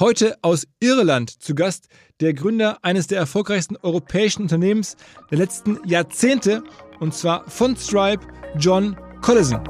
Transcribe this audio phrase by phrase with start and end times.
[0.00, 1.88] Heute aus Irland zu Gast
[2.20, 4.96] der Gründer eines der erfolgreichsten europäischen Unternehmens
[5.30, 6.62] der letzten Jahrzehnte,
[7.00, 8.26] und zwar von Stripe,
[8.56, 9.60] John Collison.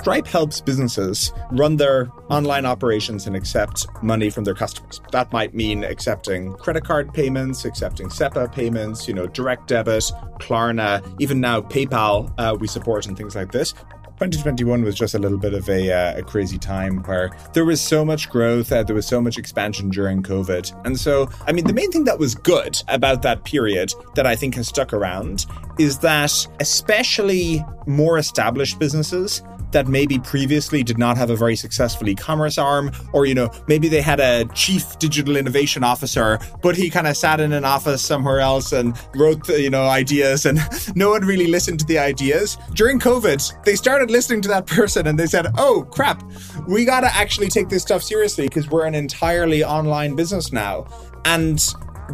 [0.00, 5.02] Stripe helps businesses run their online operations and accept money from their customers.
[5.10, 10.04] That might mean accepting credit card payments, accepting SEPA payments, you know, direct debit,
[10.38, 13.74] Klarna, even now PayPal uh, we support and things like this.
[14.18, 17.80] 2021 was just a little bit of a, uh, a crazy time where there was
[17.80, 20.84] so much growth, uh, there was so much expansion during COVID.
[20.84, 24.34] And so, I mean, the main thing that was good about that period that I
[24.34, 25.46] think has stuck around
[25.78, 29.40] is that especially more established businesses
[29.72, 33.88] that maybe previously did not have a very successful e-commerce arm or you know maybe
[33.88, 38.02] they had a chief digital innovation officer but he kind of sat in an office
[38.02, 40.58] somewhere else and wrote the, you know ideas and
[40.96, 42.56] no one really listened to the ideas.
[42.74, 46.22] During covid they started listening to that person and they said oh crap
[46.66, 50.86] we got to actually take this stuff seriously because we're an entirely online business now.
[51.24, 51.58] And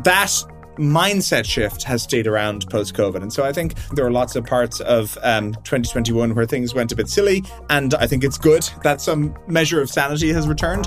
[0.04, 0.32] that
[0.76, 3.22] mindset shift has stayed around post COVID.
[3.22, 6.92] And so I think there are lots of parts of um, 2021 where things went
[6.92, 7.42] a bit silly.
[7.70, 10.86] And I think it's good that some measure of sanity has returned.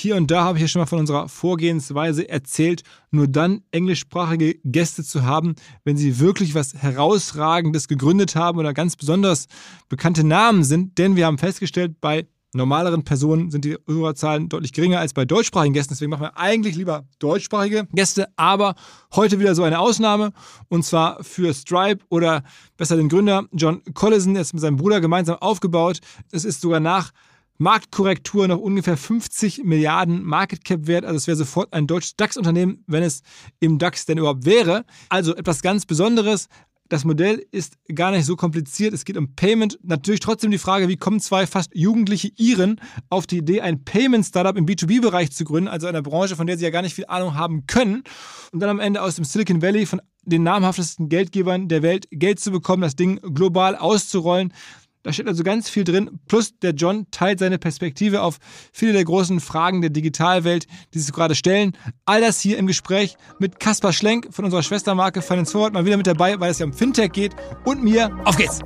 [0.00, 4.56] hier und da habe ich ja schon mal von unserer Vorgehensweise erzählt, nur dann englischsprachige
[4.64, 9.46] Gäste zu haben, wenn sie wirklich was Herausragendes gegründet haben oder ganz besonders
[9.88, 10.98] bekannte Namen sind.
[10.98, 15.74] Denn wir haben festgestellt, bei normaleren Personen sind die Hörerzahlen deutlich geringer als bei deutschsprachigen
[15.74, 15.94] Gästen.
[15.94, 18.28] Deswegen machen wir eigentlich lieber deutschsprachige Gäste.
[18.36, 18.74] Aber
[19.14, 20.32] heute wieder so eine Ausnahme.
[20.68, 22.42] Und zwar für Stripe oder
[22.76, 26.00] besser den Gründer John Collison, der ist mit seinem Bruder gemeinsam aufgebaut.
[26.32, 27.12] Es ist sogar nach
[27.60, 31.04] Marktkorrektur noch ungefähr 50 Milliarden Market Cap wert.
[31.04, 33.22] Also es wäre sofort ein deutsches DAX-Unternehmen, wenn es
[33.60, 34.86] im DAX denn überhaupt wäre.
[35.10, 36.48] Also etwas ganz Besonderes.
[36.88, 38.94] Das Modell ist gar nicht so kompliziert.
[38.94, 39.78] Es geht um Payment.
[39.82, 44.56] Natürlich trotzdem die Frage, wie kommen zwei fast jugendliche Iren auf die Idee, ein Payment-Startup
[44.56, 47.34] im B2B-Bereich zu gründen, also einer Branche, von der sie ja gar nicht viel Ahnung
[47.34, 48.04] haben können.
[48.52, 52.40] Und dann am Ende aus dem Silicon Valley von den namhaftesten Geldgebern der Welt Geld
[52.40, 54.52] zu bekommen, das Ding global auszurollen.
[55.02, 56.20] Da steht also ganz viel drin.
[56.28, 58.38] Plus der John teilt seine Perspektive auf
[58.70, 61.74] viele der großen Fragen der Digitalwelt, die sich gerade stellen.
[62.04, 65.96] All das hier im Gespräch mit Kaspar Schlenk von unserer Schwestermarke Finance Forward mal wieder
[65.96, 67.34] mit dabei, weil es ja um Fintech geht.
[67.64, 68.10] Und mir.
[68.26, 68.60] Auf geht's!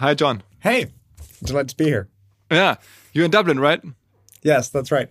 [0.00, 0.44] Hi, John.
[0.60, 0.86] Hey,
[1.40, 2.08] delighted to be here.
[2.52, 2.76] Yeah,
[3.12, 3.82] you're in Dublin, right?
[4.44, 5.08] Yes, that's right.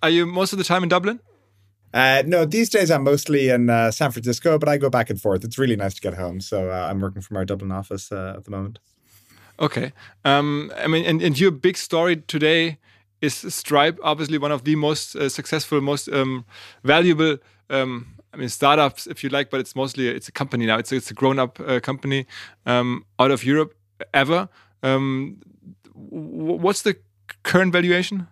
[0.00, 1.20] Are you most of the time in Dublin?
[1.94, 5.20] Uh, no, these days I'm mostly in uh, San Francisco, but I go back and
[5.20, 5.44] forth.
[5.44, 6.40] It's really nice to get home.
[6.40, 8.80] So uh, I'm working from our Dublin office uh, at the moment.
[9.60, 9.92] Okay.
[10.24, 12.78] Um, I mean, and, and your big story today
[13.20, 16.44] is Stripe, obviously one of the most uh, successful, most um,
[16.82, 17.38] valuable.
[17.70, 20.78] Um, I mean, startups, if you like, but it's mostly it's a company now.
[20.78, 22.26] It's it's a grown-up uh, company
[22.66, 23.72] um, out of Europe
[24.12, 24.48] ever.
[24.82, 25.40] Um,
[25.94, 26.96] what's the
[27.44, 28.26] current valuation?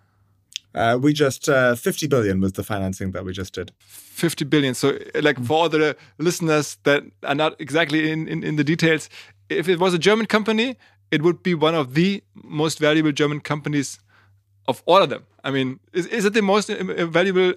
[0.74, 3.72] Uh, we just uh, 50 billion was the financing that we just did.
[3.78, 4.74] 50 billion.
[4.74, 9.08] So, like for the listeners that are not exactly in, in, in the details,
[9.48, 10.76] if it was a German company,
[11.10, 13.98] it would be one of the most valuable German companies
[14.66, 15.24] of all of them.
[15.44, 17.52] I mean, is, is it the most uh, valuable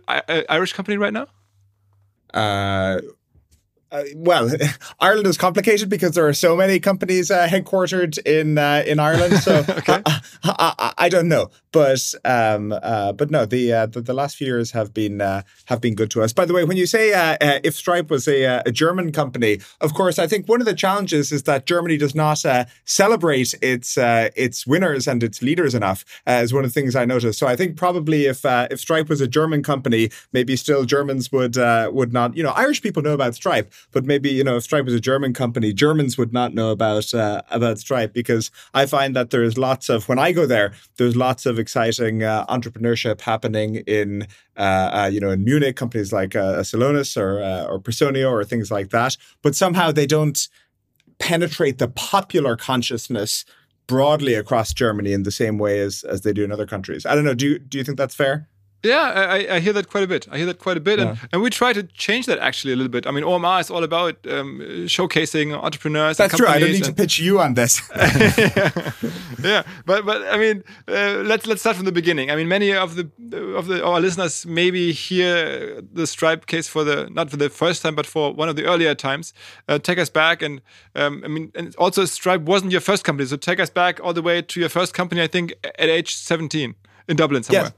[0.49, 1.27] Irish company right now?
[2.33, 2.99] Uh,
[3.91, 4.49] uh, well,
[4.99, 9.37] Ireland is complicated because there are so many companies uh, headquartered in uh, in Ireland.
[9.37, 10.01] So okay.
[10.05, 14.37] I, I, I, don't know, but um, uh, but no, the, uh, the, the last
[14.37, 16.33] few years have been uh, have been good to us.
[16.33, 17.11] By the way, when you say
[17.63, 21.31] if Stripe was a, a, German company, of course, I think one of the challenges
[21.31, 22.43] is that Germany does not
[22.85, 26.03] celebrate its its winners and its leaders enough.
[26.27, 27.39] is one of the things I noticed.
[27.39, 31.55] So I think probably if if Stripe was a German company, maybe still Germans would
[31.55, 32.35] would not.
[32.35, 34.99] You know, Irish people know about Stripe but maybe you know if Stripe was a
[34.99, 39.57] German company, Germans would not know about uh, about Stripe because I find that there's
[39.57, 44.27] lots of when I go there, there's lots of exciting uh, entrepreneurship happening in
[44.57, 48.43] uh, uh you know in Munich, companies like uh, Celonis or uh, or Personio or
[48.43, 50.47] things like that, but somehow they don't
[51.19, 53.45] penetrate the popular consciousness
[53.87, 57.05] broadly across Germany in the same way as as they do in other countries.
[57.05, 57.33] I don't know.
[57.33, 58.47] Do you, do you think that's fair?
[58.83, 60.27] Yeah, I, I, hear that quite a bit.
[60.31, 61.09] I hear that quite a bit, yeah.
[61.09, 63.07] and, and we try to change that actually a little bit.
[63.07, 66.17] I mean, OMR is all about um, showcasing entrepreneurs.
[66.17, 66.47] That's true.
[66.47, 67.81] I don't need to pitch you on this.
[67.95, 68.91] yeah.
[69.41, 72.29] yeah, but but I mean, uh, let's let's start from the beginning.
[72.29, 73.09] I mean, many of the
[73.55, 77.81] of the our listeners maybe hear the Stripe case for the not for the first
[77.81, 79.33] time, but for one of the earlier times.
[79.67, 80.61] Uh, take us back, and
[80.93, 84.13] um, I mean, and also Stripe wasn't your first company, so take us back all
[84.13, 85.23] the way to your first company.
[85.23, 86.75] I think at age seventeen
[87.07, 87.63] in Dublin somewhere.
[87.63, 87.73] Yes.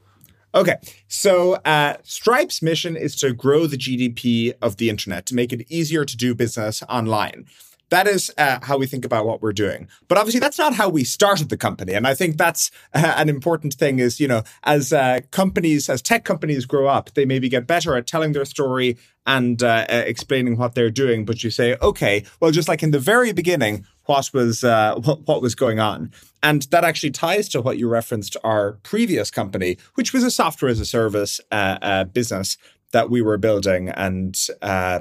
[0.57, 0.77] Okay,
[1.07, 5.67] so uh, Stripe's mission is to grow the GDP of the internet, to make it
[5.69, 7.45] easier to do business online.
[7.89, 9.87] That is uh, how we think about what we're doing.
[10.07, 11.93] But obviously, that's not how we started the company.
[11.93, 16.01] And I think that's uh, an important thing is, you know, as uh, companies, as
[16.01, 20.03] tech companies grow up, they maybe get better at telling their story and uh, uh,
[20.07, 21.23] explaining what they're doing.
[21.23, 25.27] But you say, okay, well, just like in the very beginning, what was uh, what,
[25.27, 26.11] what was going on.
[26.43, 30.69] And that actually ties to what you referenced our previous company, which was a software
[30.69, 32.57] as a service uh, uh, business
[32.91, 33.89] that we were building.
[33.89, 34.99] And uh,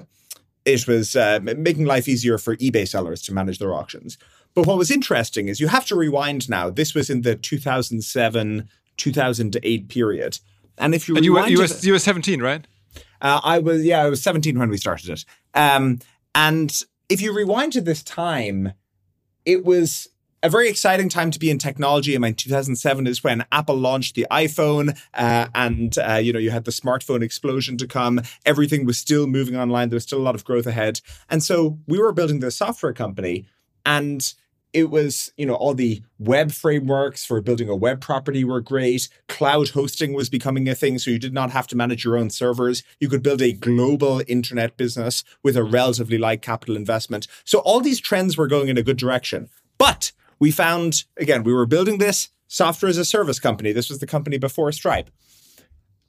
[0.65, 4.19] it was uh, making life easier for eBay sellers to manage their auctions.
[4.55, 6.71] But what was interesting is you have to rewind now.
[6.71, 10.39] This was in the 2007, 2008 period.
[10.79, 12.67] And if you and you were, you, were, you were 17, right?
[13.21, 15.25] Uh, I was, yeah, I was 17 when we started it.
[15.55, 16.00] Um,
[16.35, 18.73] and if you rewind to this time,
[19.44, 20.09] it was
[20.46, 22.14] a very exciting time to be in technology.
[22.14, 26.50] I mean, 2007 is when Apple launched the iPhone, uh, and uh, you know you
[26.50, 28.22] had the smartphone explosion to come.
[28.46, 29.88] Everything was still moving online.
[29.88, 32.93] There was still a lot of growth ahead, and so we were building this software
[32.93, 33.46] company,
[33.84, 34.32] and
[34.72, 39.08] it was you know all the web frameworks for building a web property were great
[39.28, 42.28] cloud hosting was becoming a thing so you did not have to manage your own
[42.31, 47.60] servers you could build a global internet business with a relatively light capital investment so
[47.60, 49.48] all these trends were going in a good direction
[49.78, 53.99] but we found again we were building this software as a service company this was
[53.99, 55.11] the company before stripe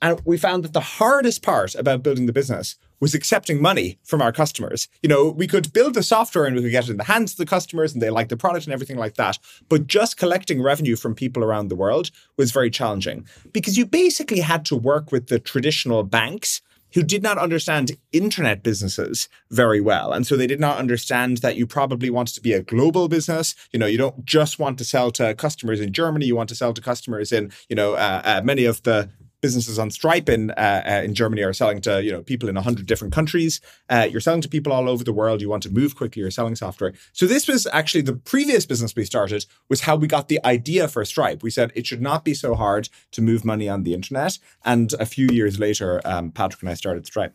[0.01, 4.21] and we found that the hardest part about building the business was accepting money from
[4.21, 4.87] our customers.
[5.03, 7.31] You know, we could build the software and we could get it in the hands
[7.31, 9.37] of the customers and they like the product and everything like that.
[9.69, 14.39] But just collecting revenue from people around the world was very challenging because you basically
[14.39, 16.61] had to work with the traditional banks
[16.93, 20.13] who did not understand internet businesses very well.
[20.13, 23.55] And so they did not understand that you probably wanted to be a global business.
[23.71, 26.55] You know, you don't just want to sell to customers in Germany, you want to
[26.55, 29.09] sell to customers in, you know, uh, uh, many of the
[29.47, 32.55] businesses on Stripe in uh, uh, in Germany are selling to you know people in
[32.57, 33.53] hundred different countries.
[33.93, 35.41] Uh, you're selling to people all over the world.
[35.41, 36.21] You want to move quickly.
[36.21, 36.91] You're selling software.
[37.13, 40.83] So this was actually the previous business we started was how we got the idea
[40.89, 41.39] for Stripe.
[41.43, 44.37] We said it should not be so hard to move money on the internet.
[44.65, 47.33] And a few years later, um, Patrick and I started Stripe.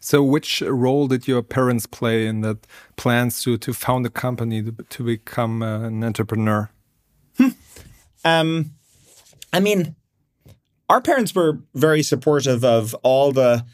[0.00, 4.62] So, which role did your parents play in that plans to to found a company
[4.62, 6.70] to, to become uh, an entrepreneur?
[7.38, 7.54] Hmm.
[8.24, 8.72] Um,
[9.52, 9.96] I mean,
[10.92, 13.64] our parents were very supportive of all the,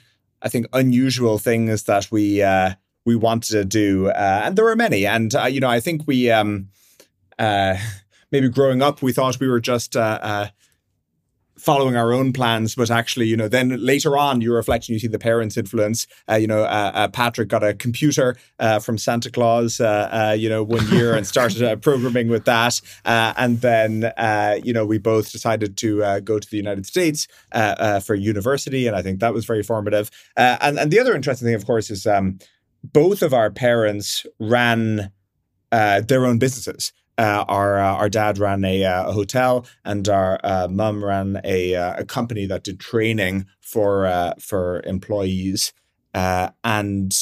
[0.40, 4.76] I think, unusual things that we uh, we wanted to do, uh, and there were
[4.76, 5.04] many.
[5.04, 6.68] And uh, you know, I think we um,
[7.36, 7.76] uh,
[8.30, 10.48] maybe growing up, we thought we were just uh, uh,
[11.58, 14.98] following our own plans, but actually, you know, then later on, you reflect and you
[14.98, 16.06] see the parents' influence.
[16.28, 20.36] Uh, you know, uh, uh, Patrick got a computer uh, from Santa Claus, uh, uh,
[20.38, 22.80] you know, one year and started programming with that.
[23.04, 24.12] and then,
[24.64, 27.26] you know, we both decided to go to the United States
[28.04, 28.86] for university.
[28.86, 30.10] And I think that was very formative.
[30.36, 32.38] and, and the other interesting thing, of course, is um,
[32.82, 35.10] both of our parents ran
[35.70, 36.92] their own businesses.
[37.18, 41.40] Uh, our uh, our dad ran a, uh, a hotel, and our uh, mum ran
[41.44, 45.72] a, uh, a company that did training for uh, for employees.
[46.14, 47.12] and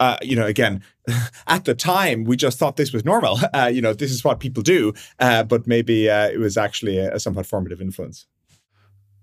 [0.00, 0.82] uh, you know, again,
[1.46, 3.38] at the time, we just thought this was normal.
[3.52, 4.92] Uh, you know, this is what people do.
[5.18, 8.26] Uh, but maybe uh, it was actually a, a, somewhat formative influence.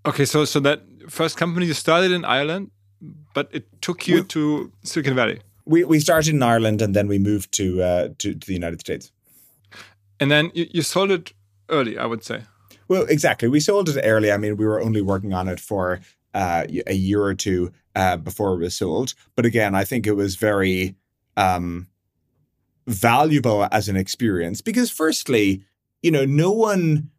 [0.05, 2.71] Okay, so so that first company you started in Ireland,
[3.33, 5.39] but it took you we, to Silicon Valley.
[5.65, 8.81] We we started in Ireland and then we moved to uh, to, to, the United
[8.81, 9.11] States.
[10.19, 11.33] And then you, you sold it
[11.69, 12.43] early, I would say.
[12.87, 13.47] Well, exactly.
[13.47, 14.31] We sold it early.
[14.31, 15.99] I mean, we were only working on it for
[16.33, 19.13] uh, a year or two uh, before it was sold.
[19.35, 20.95] But again, I think it was very
[21.35, 21.87] um,
[22.87, 25.63] valuable as an experience because, firstly,
[26.01, 27.09] you know, no one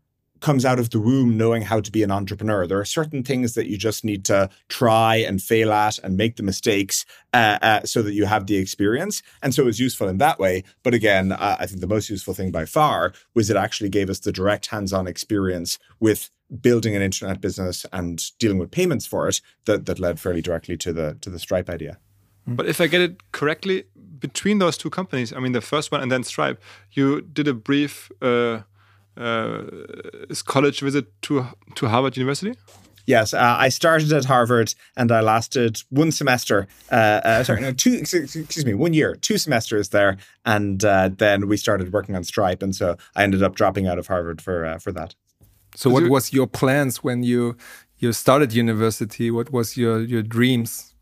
[0.40, 2.66] comes out of the womb knowing how to be an entrepreneur.
[2.66, 6.37] There are certain things that you just need to try and fail at and make
[6.37, 9.23] the mistakes uh, uh, so that you have the experience.
[9.42, 10.64] And so it was useful in that way.
[10.83, 14.11] But again, uh, I think the most useful thing by far was it actually gave
[14.11, 16.30] us the direct hands on experience with
[16.61, 20.76] building an internet business and dealing with payments for it that, that led fairly directly
[20.78, 21.99] to the to the Stripe idea.
[22.47, 23.85] But if I get it correctly,
[24.18, 27.54] between those two companies, I mean the first one and then Stripe, you did a
[27.54, 28.11] brief
[29.18, 29.22] uh,
[30.30, 32.54] uh, college visit to to Harvard University.
[33.08, 36.68] Yes, uh, I started at Harvard and I lasted one semester.
[36.92, 37.94] Uh, uh, sorry, no, two.
[37.94, 42.62] Excuse me, one year, two semesters there, and uh, then we started working on Stripe,
[42.62, 45.14] and so I ended up dropping out of Harvard for uh, for that.
[45.75, 47.56] So, what was your plans when you
[47.96, 49.30] you started university?
[49.30, 50.94] What was your your dreams?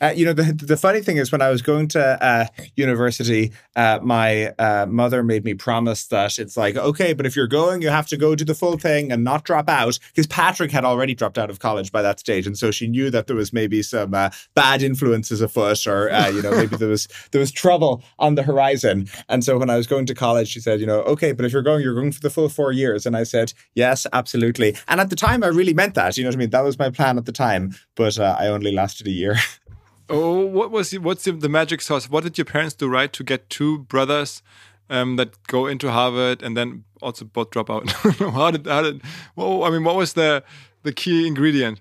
[0.00, 2.46] Uh, you know, the the funny thing is, when I was going to uh,
[2.76, 7.46] university, uh, my uh, mother made me promise that it's like, okay, but if you're
[7.46, 10.72] going, you have to go do the full thing and not drop out, because Patrick
[10.72, 13.36] had already dropped out of college by that stage, and so she knew that there
[13.36, 17.40] was maybe some uh, bad influences afoot, or uh, you know, maybe there was there
[17.40, 19.08] was trouble on the horizon.
[19.28, 21.52] And so when I was going to college, she said, you know, okay, but if
[21.52, 24.76] you're going, you're going for the full four years, and I said, yes, absolutely.
[24.88, 26.16] And at the time, I really meant that.
[26.16, 26.50] You know what I mean?
[26.50, 29.36] That was my plan at the time, but I only lasted a year.
[30.08, 32.10] Oh, what was the, what's the, the, magic sauce?
[32.10, 34.42] What did your parents do right to get two brothers
[34.90, 37.90] um, that go into Harvard and then also both drop out?
[38.18, 39.02] how did how did?
[39.34, 40.44] Well, I mean, what was the
[40.82, 41.80] the key ingredient?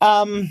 [0.00, 0.50] Um,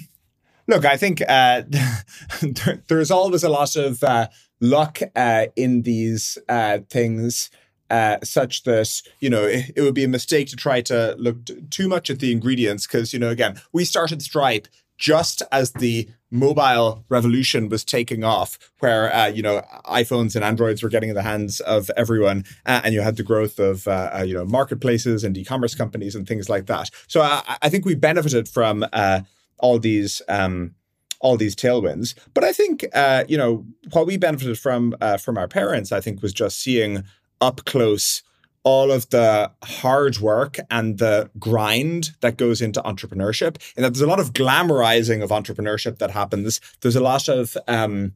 [0.67, 1.63] look, I think uh,
[2.41, 4.27] there, there's always a lot of uh,
[4.61, 7.49] luck uh, in these uh, things.
[7.89, 11.37] Uh, such that you know it, it, would be a mistake to try to look
[11.69, 16.09] too much at the ingredients because you know again we started Stripe just as the
[16.29, 21.15] mobile revolution was taking off, where uh, you know iPhones and Androids were getting in
[21.15, 24.45] the hands of everyone, uh, and you had the growth of uh, uh you know
[24.45, 26.89] marketplaces and e-commerce companies and things like that.
[27.07, 29.21] So I, I think we benefited from uh,
[29.57, 30.21] all these.
[30.27, 30.73] Um,
[31.19, 35.47] all these tailwinds, but I think uh, you know what we benefited from from our
[35.47, 35.91] parents.
[35.91, 37.03] I think was just seeing
[37.41, 38.21] up close
[38.67, 43.55] all of the hard work and the grind that goes into entrepreneurship.
[43.77, 46.59] And that there's a lot of glamorizing of entrepreneurship that happens.
[46.81, 48.11] There's a lot of um,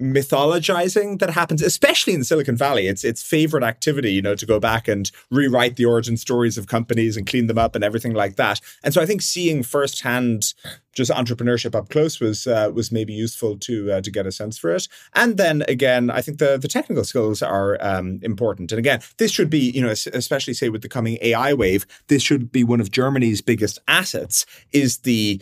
[0.00, 2.86] mythologizing that happens, especially in Silicon Valley.
[2.86, 6.68] It's its favorite activity, you know, to go back and rewrite the origin stories of
[6.68, 8.60] companies and clean them up and everything like that.
[8.84, 10.54] And so I think seeing firsthand
[10.94, 14.58] just entrepreneurship up close was uh, was maybe useful to uh, to get a sense
[14.58, 14.88] for it.
[15.14, 18.72] And then again, I think the the technical skills are um, important.
[18.72, 22.22] And again, this should be, you know, especially say with the coming AI wave, this
[22.22, 25.40] should be one of Germany's biggest assets is the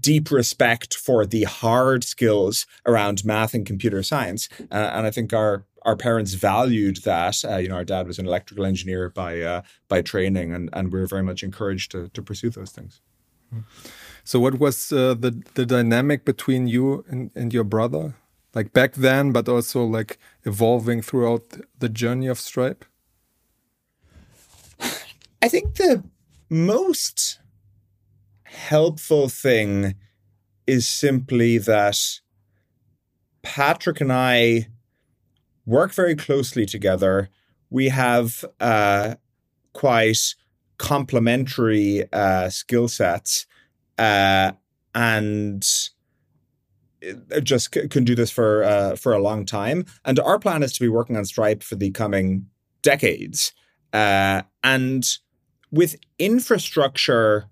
[0.00, 4.48] deep respect for the hard skills around math and computer science.
[4.70, 7.44] Uh, and I think our our parents valued that.
[7.44, 10.92] Uh, you know, our dad was an electrical engineer by uh, by training, and and
[10.92, 13.00] we were very much encouraged to to pursue those things.
[14.24, 18.14] So, what was uh, the the dynamic between you and, and your brother,
[18.54, 21.42] like back then, but also like evolving throughout
[21.78, 22.84] the journey of Stripe?
[25.42, 26.04] I think the
[26.48, 27.40] most
[28.52, 29.94] helpful thing
[30.66, 32.20] is simply that
[33.42, 34.68] Patrick and I
[35.66, 37.28] work very closely together.
[37.70, 39.16] We have uh,
[39.72, 40.34] quite
[40.78, 43.46] complementary uh, skill sets
[43.98, 44.52] uh,
[44.94, 45.66] and
[47.04, 49.86] uh, just c- can do this for uh, for a long time.
[50.04, 52.46] And our plan is to be working on Stripe for the coming
[52.82, 53.52] decades.
[53.92, 55.18] Uh, and
[55.70, 57.48] with infrastructure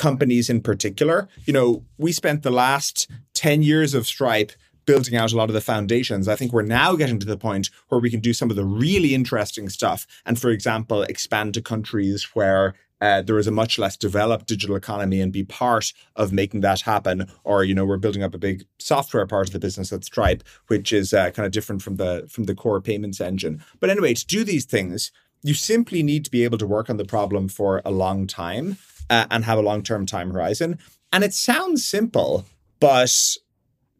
[0.00, 1.28] companies in particular.
[1.44, 4.50] You know, we spent the last 10 years of Stripe
[4.86, 6.26] building out a lot of the foundations.
[6.26, 8.64] I think we're now getting to the point where we can do some of the
[8.64, 10.06] really interesting stuff.
[10.24, 14.74] And for example, expand to countries where uh, there is a much less developed digital
[14.74, 17.30] economy and be part of making that happen.
[17.44, 20.42] Or you know, we're building up a big software part of the business at Stripe,
[20.68, 23.62] which is uh, kind of different from the from the core payments engine.
[23.80, 26.96] But anyway, to do these things, you simply need to be able to work on
[26.96, 28.78] the problem for a long time
[29.10, 30.78] uh, and have a long term time horizon.
[31.12, 32.46] And it sounds simple,
[32.78, 33.36] but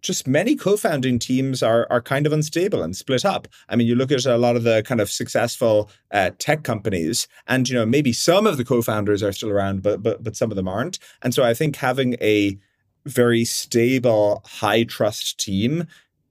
[0.03, 3.47] just many co-founding teams are are kind of unstable and split up.
[3.69, 7.29] I mean, you look at a lot of the kind of successful uh, tech companies,
[7.47, 10.51] and you know maybe some of the co-founders are still around, but but but some
[10.51, 10.99] of them aren't.
[11.23, 12.59] And so I think having a
[13.07, 15.87] very stable, high trust team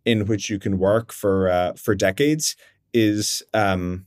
[0.06, 2.56] in which you can work for uh, for decades
[2.94, 4.06] is um,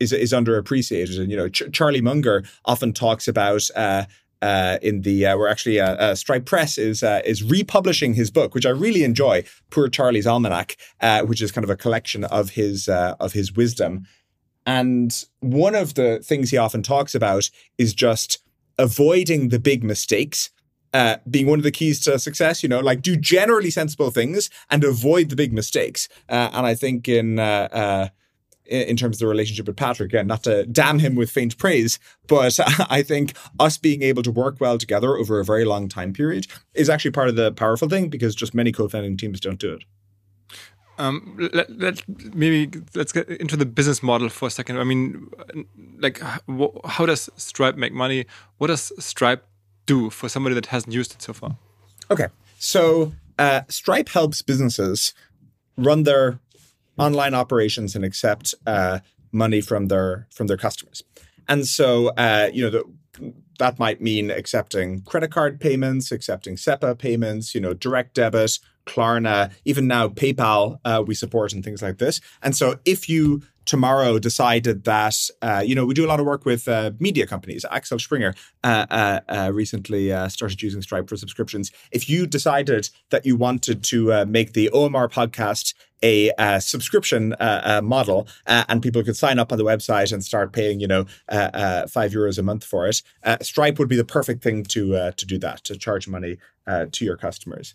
[0.00, 1.18] is is underappreciated.
[1.20, 3.68] And you know, Ch- Charlie Munger often talks about.
[3.74, 4.04] Uh,
[4.40, 8.30] uh, in the uh, we're actually uh, uh Stripe Press is uh, is republishing his
[8.30, 12.22] book, which I really enjoy, Poor Charlie's Almanack, uh, which is kind of a collection
[12.22, 14.06] of his of his wisdom.
[14.64, 18.38] And one of the things he often talks about is just
[18.78, 20.50] avoiding the big mistakes
[20.94, 22.62] uh, being one of the keys to success.
[22.62, 26.08] You know, like do generally sensible things and avoid the big mistakes.
[26.28, 28.08] Uh, and I think in uh, uh
[28.68, 31.98] in terms of the relationship with Patrick, And not to damn him with faint praise,
[32.26, 32.58] but
[32.90, 36.46] I think us being able to work well together over a very long time period
[36.74, 39.84] is actually part of the powerful thing because just many co-founding teams don't do it.
[40.98, 42.02] Um, let, let
[42.34, 44.78] maybe let's get into the business model for a second.
[44.78, 45.28] I mean,
[45.98, 46.20] like,
[46.84, 48.26] how does Stripe make money?
[48.58, 49.46] What does Stripe
[49.86, 51.56] do for somebody that hasn't used it so far?
[52.10, 52.26] Okay.
[52.58, 55.14] So uh, Stripe helps businesses
[55.76, 56.40] run their
[56.98, 59.00] online operations and accept uh,
[59.32, 61.04] money from their from their customers.
[61.48, 66.98] And so, uh, you know, the, that might mean accepting credit card payments, accepting SEPA
[66.98, 71.98] payments, you know, direct debit, Klarna, even now PayPal uh, we support and things like
[71.98, 72.20] this.
[72.42, 76.26] And so if you tomorrow decided that, uh, you know, we do a lot of
[76.26, 77.64] work with uh, media companies.
[77.70, 78.34] Axel Springer
[78.64, 81.70] uh, uh, uh recently uh, started using Stripe for subscriptions.
[81.92, 87.34] If you decided that you wanted to make the OMR podcast a subscription
[87.82, 92.12] model and people could sign up on the website and start paying, you know, five
[92.12, 93.02] euros a month for it,
[93.42, 96.38] Stripe would be the perfect thing to to do that, to charge money
[96.92, 97.74] to your customers.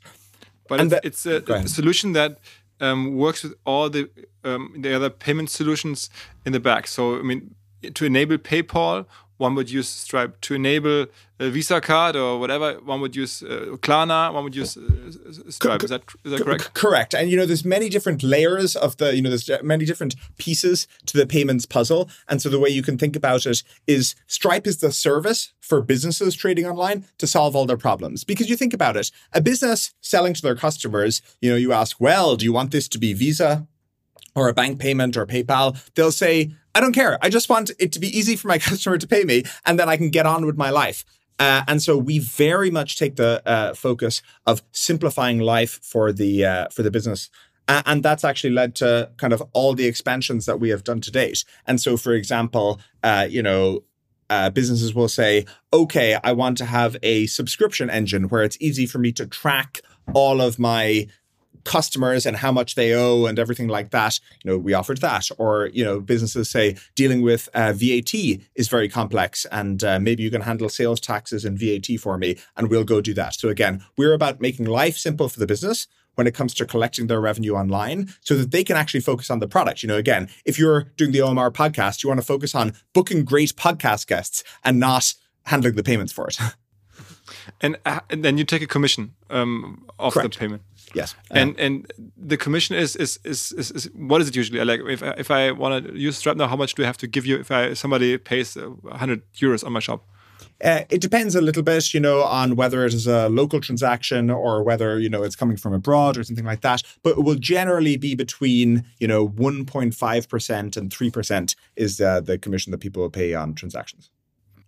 [0.67, 2.39] But and it's, it's a, a solution that
[2.83, 4.09] um, works with all the
[4.43, 6.09] um, the other payment solutions
[6.45, 6.87] in the back.
[6.87, 7.55] So I mean,
[7.93, 9.05] to enable PayPal,
[9.43, 10.39] one would use Stripe.
[10.41, 11.07] To enable
[11.39, 15.83] a Visa card or whatever, one would use uh, Klarna, one would use uh, Stripe.
[15.83, 16.73] Is that, is that correct?
[16.73, 17.13] correct.
[17.13, 20.87] And you know, there's many different layers of the, you know, there's many different pieces
[21.07, 22.09] to the payments puzzle.
[22.29, 25.81] And so the way you can think about it is Stripe is the service for
[25.81, 28.23] businesses trading online to solve all their problems.
[28.23, 31.99] Because you think about it, a business selling to their customers, you know, you ask,
[31.99, 33.67] well, do you want this to be Visa?
[34.35, 37.17] or a bank payment or PayPal, they'll say, I don't care.
[37.21, 39.89] I just want it to be easy for my customer to pay me and then
[39.89, 41.05] I can get on with my life.
[41.39, 46.45] Uh, and so we very much take the uh, focus of simplifying life for the
[46.45, 47.29] uh, for the business.
[47.67, 51.11] and that's actually led to kind of all the expansions that we have done to
[51.11, 51.43] date.
[51.65, 53.83] And so, for example, uh, you know,
[54.29, 58.85] uh, businesses will say, okay, I want to have a subscription engine where it's easy
[58.85, 59.81] for me to track
[60.13, 61.07] all of my
[61.63, 64.19] customers and how much they owe and everything like that.
[64.43, 65.29] You know, we offered that.
[65.37, 68.13] Or, you know, businesses say dealing with uh, VAT
[68.55, 72.37] is very complex and uh, maybe you can handle sales taxes and VAT for me
[72.57, 73.35] and we'll go do that.
[73.35, 77.07] So again, we're about making life simple for the business when it comes to collecting
[77.07, 79.83] their revenue online so that they can actually focus on the product.
[79.83, 83.25] You know, again, if you're doing the OMR podcast, you want to focus on booking
[83.25, 85.13] great podcast guests and not
[85.45, 86.37] handling the payments for it.
[87.61, 90.33] and, uh, and then you take a commission um, of Correct.
[90.33, 90.61] the payment.
[90.93, 94.81] Yes, and and the commission is is, is is is, what is it usually like?
[94.87, 97.07] If I, if I want to use Stripe now, how much do I have to
[97.07, 98.57] give you if I somebody pays
[98.91, 100.05] hundred euros on my shop?
[100.63, 104.29] Uh, it depends a little bit, you know, on whether it is a local transaction
[104.29, 106.83] or whether you know it's coming from abroad or something like that.
[107.03, 112.21] But it will generally be between you know 1.5 percent and three percent is uh,
[112.21, 114.09] the commission that people will pay on transactions.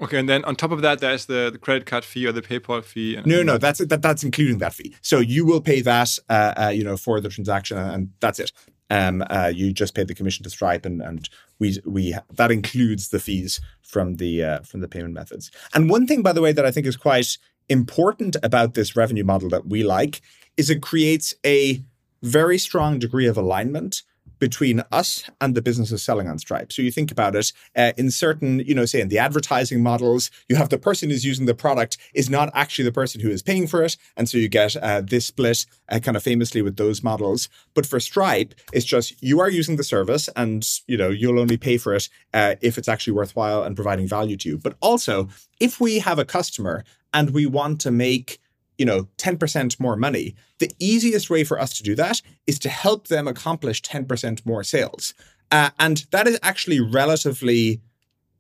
[0.01, 2.41] Okay, and then on top of that, there's the, the credit card fee or the
[2.41, 3.19] PayPal fee.
[3.25, 4.95] no, no, that's that, that's including that fee.
[5.01, 8.51] So you will pay that, uh, uh, you know, for the transaction, and that's it.
[8.89, 11.29] Um, uh, you just pay the commission to Stripe, and and
[11.59, 15.49] we we that includes the fees from the uh, from the payment methods.
[15.73, 17.37] And one thing, by the way, that I think is quite
[17.69, 20.21] important about this revenue model that we like
[20.57, 21.83] is it creates a
[22.21, 24.03] very strong degree of alignment
[24.39, 26.71] between us and the businesses selling on Stripe.
[26.71, 30.31] So you think about it uh, in certain, you know, say in the advertising models,
[30.49, 33.41] you have the person who's using the product is not actually the person who is
[33.41, 33.97] paying for it.
[34.17, 37.49] And so you get uh, this split uh, kind of famously with those models.
[37.73, 41.57] But for Stripe, it's just you are using the service and, you know, you'll only
[41.57, 44.57] pay for it uh, if it's actually worthwhile and providing value to you.
[44.57, 48.39] But also, if we have a customer and we want to make
[48.77, 52.69] you know 10% more money the easiest way for us to do that is to
[52.69, 55.13] help them accomplish 10% more sales
[55.51, 57.81] uh, and that is actually relatively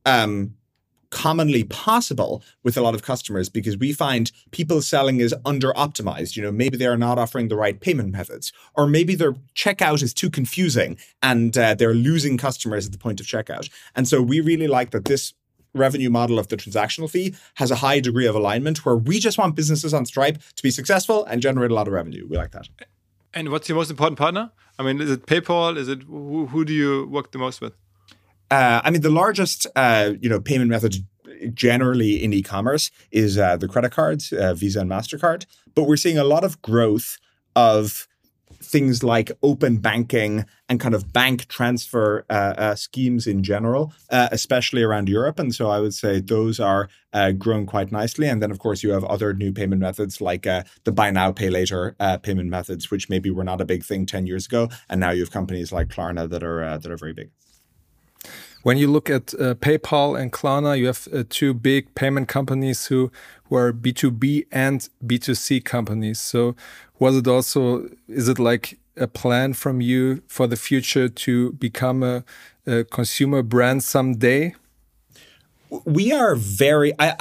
[0.05, 0.55] um,
[1.15, 6.35] commonly possible with a lot of customers because we find people selling is under optimized.
[6.35, 10.03] You know, maybe they are not offering the right payment methods, or maybe their checkout
[10.03, 13.69] is too confusing and uh, they're losing customers at the point of checkout.
[13.95, 15.33] And so we really like that this
[15.75, 19.37] revenue model of the transactional fee has a high degree of alignment where we just
[19.37, 22.25] want businesses on Stripe to be successful and generate a lot of revenue.
[22.27, 22.67] We like that.
[23.33, 24.51] And what's your most important partner?
[24.79, 25.77] I mean, is it PayPal?
[25.77, 27.73] Is it who, who do you work the most with?
[28.49, 31.05] Uh, I mean, the largest uh, you know payment method
[31.53, 35.45] generally in e-commerce is uh, the credit cards, uh, Visa and Mastercard.
[35.73, 37.17] But we're seeing a lot of growth
[37.55, 38.07] of
[38.75, 44.27] things like open banking and kind of bank transfer uh, uh, schemes in general, uh,
[44.33, 45.39] especially around Europe.
[45.39, 48.27] And so I would say those are uh, growing quite nicely.
[48.27, 51.31] And then, of course, you have other new payment methods like uh, the buy now,
[51.31, 54.67] pay later uh, payment methods, which maybe were not a big thing 10 years ago.
[54.89, 57.29] And now you have companies like Klarna that are, that are very big.
[58.63, 63.11] When you look at PayPal and Klarna, you have two big payment companies who,
[63.51, 66.19] are B2B and B2C companies.
[66.19, 66.55] So,
[66.99, 72.03] was it also, is it like a plan from you for the future to become
[72.03, 72.23] a,
[72.65, 74.55] a consumer brand someday?
[75.83, 77.15] We are very, I,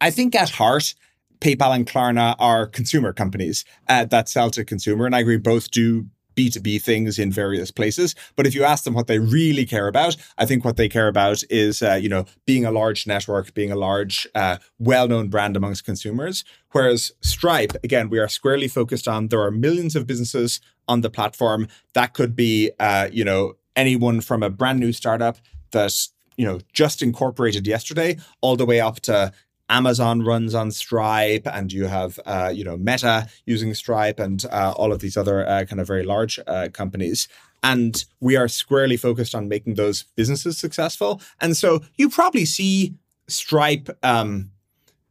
[0.00, 0.94] I think at heart,
[1.40, 5.06] PayPal and Klarna are consumer companies uh, that sell to consumer.
[5.06, 8.14] And I agree, both do B2B things in various places.
[8.36, 11.08] But if you ask them what they really care about, I think what they care
[11.08, 15.56] about is, uh, you know, being a large network, being a large, uh, well-known brand
[15.56, 16.44] amongst consumers.
[16.72, 21.10] Whereas Stripe, again, we are squarely focused on there are millions of businesses on the
[21.10, 21.68] platform.
[21.94, 25.38] That could be, uh, you know, anyone from a brand new startup
[25.70, 25.92] that
[26.36, 29.32] you know just incorporated yesterday all the way up to
[29.68, 34.72] Amazon runs on Stripe, and you have uh, you know Meta using Stripe, and uh,
[34.76, 37.28] all of these other uh, kind of very large uh, companies.
[37.62, 41.20] And we are squarely focused on making those businesses successful.
[41.40, 42.94] And so you probably see
[43.28, 43.88] Stripe.
[44.02, 44.50] Um,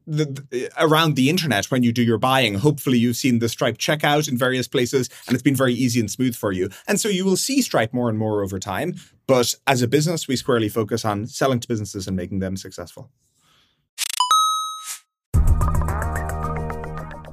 [0.08, 2.54] the, the, around the internet when you do your buying.
[2.54, 6.12] Hopefully, you've seen the Stripe checkout in various places, and it's been very easy and
[6.12, 6.70] smooth for you.
[6.88, 8.94] And so you will see Stripe more and more over time.
[9.26, 13.10] But as a business, we squarely focus on selling to businesses and making them successful.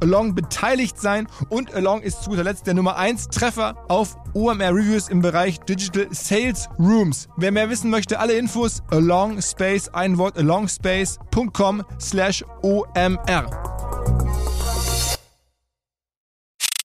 [0.00, 4.74] Along beteiligt sein und Along ist zu guter Letzt der Nummer 1 Treffer auf OMR
[4.74, 7.28] Reviews im Bereich Digital Sales Rooms.
[7.36, 13.50] Wer mehr wissen möchte, alle Infos Along Space, ein Wort alongspace.com slash OMR.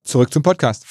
[0.03, 0.85] Zurück zum Podcast.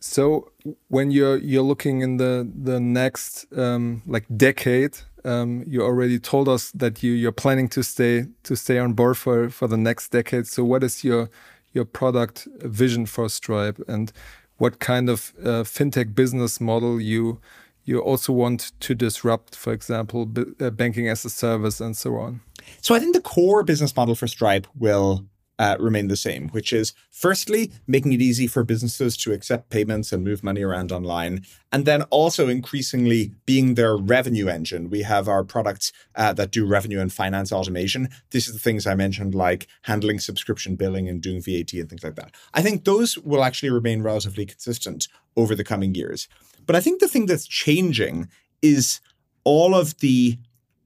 [0.00, 0.50] So
[0.88, 6.48] when you're you're looking in the the next um, like decade, um, you already told
[6.48, 10.10] us that you you're planning to stay to stay on board for for the next
[10.10, 10.46] decade.
[10.46, 11.30] So what is your
[11.72, 14.12] your product vision for Stripe and
[14.58, 17.40] what kind of uh, fintech business model you
[17.84, 20.26] you also want to disrupt, for example,
[20.60, 22.40] uh, banking as a service and so on?
[22.80, 25.26] So I think the core business model for Stripe will
[25.58, 30.12] uh, remain the same, which is firstly, making it easy for businesses to accept payments
[30.12, 31.44] and move money around online.
[31.70, 34.90] And then also increasingly being their revenue engine.
[34.90, 38.08] We have our products uh, that do revenue and finance automation.
[38.30, 42.04] This is the things I mentioned, like handling subscription billing and doing VAT and things
[42.04, 42.34] like that.
[42.52, 46.28] I think those will actually remain relatively consistent over the coming years.
[46.66, 48.28] But I think the thing that's changing
[48.62, 49.00] is
[49.44, 50.38] all of the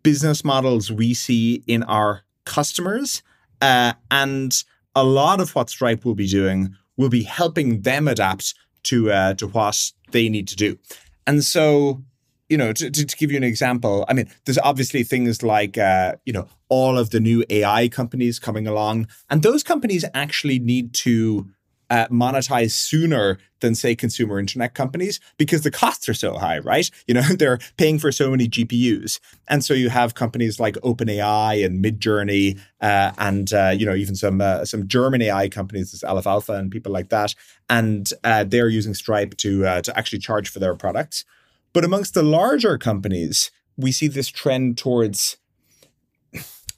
[0.03, 3.23] business models we see in our customers
[3.61, 8.55] uh, and a lot of what Stripe will be doing will be helping them adapt
[8.85, 10.79] to uh, to what they need to do.
[11.27, 12.03] And so
[12.49, 15.77] you know, to, to, to, give you an example, I mean, there's obviously things like,
[15.77, 20.59] uh, you know, all of the new AI companies coming along, and those companies actually
[20.59, 21.47] need to
[21.91, 26.91] uh, monetize sooner than say consumer internet companies because the costs are so high, right?
[27.07, 29.21] You know, they're paying for so many GPUs.
[29.49, 34.15] And so you have companies like OpenAI and Midjourney, uh, and, uh, you know, even
[34.15, 37.35] some, uh, some German AI companies, this Aleph Alpha and people like that.
[37.69, 41.25] And uh, they're using Stripe to, uh, to actually charge for their products.
[41.73, 45.37] But amongst the larger companies, we see this trend towards,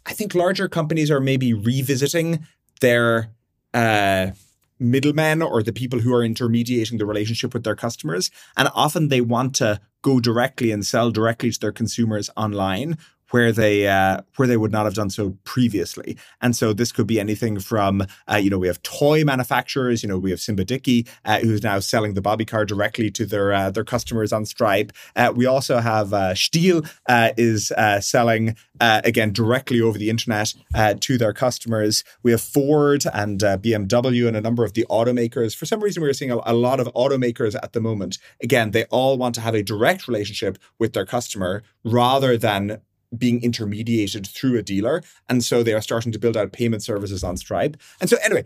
[0.07, 2.47] I think larger companies are maybe revisiting
[2.81, 3.31] their,
[3.73, 4.31] uh,
[4.81, 8.31] middlemen or the people who are intermediating the relationship with their customers.
[8.57, 12.97] And often they want to go directly and sell directly to their consumers online
[13.31, 16.17] where they uh, where they would not have done so previously.
[16.41, 20.09] And so this could be anything from uh, you know we have toy manufacturers, you
[20.09, 23.53] know we have Simba Dickie uh, who's now selling the Bobby car directly to their
[23.53, 24.93] uh, their customers on Stripe.
[25.17, 26.89] Uh, we also have uh, Stihl
[27.37, 27.73] is
[28.05, 30.55] selling again directly over the internet
[31.01, 32.05] to their customers.
[32.23, 35.55] We have Ford and BMW and a number of the automakers.
[35.55, 38.19] For some reason, we're seeing a, a lot of automakers at the moment.
[38.43, 42.81] Again, they all want to have a direct relationship with their customer rather than
[43.17, 45.03] being intermediated through a dealer.
[45.29, 47.77] And so they are starting to build out payment services on Stripe.
[48.01, 48.45] And so, anyway,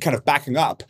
[0.00, 0.82] kind of backing up,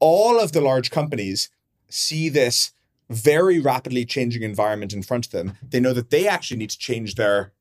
[0.00, 1.50] all of the large companies
[1.88, 2.72] see this
[3.10, 5.58] very rapidly changing environment in front of them.
[5.62, 7.52] They know that they actually need to change their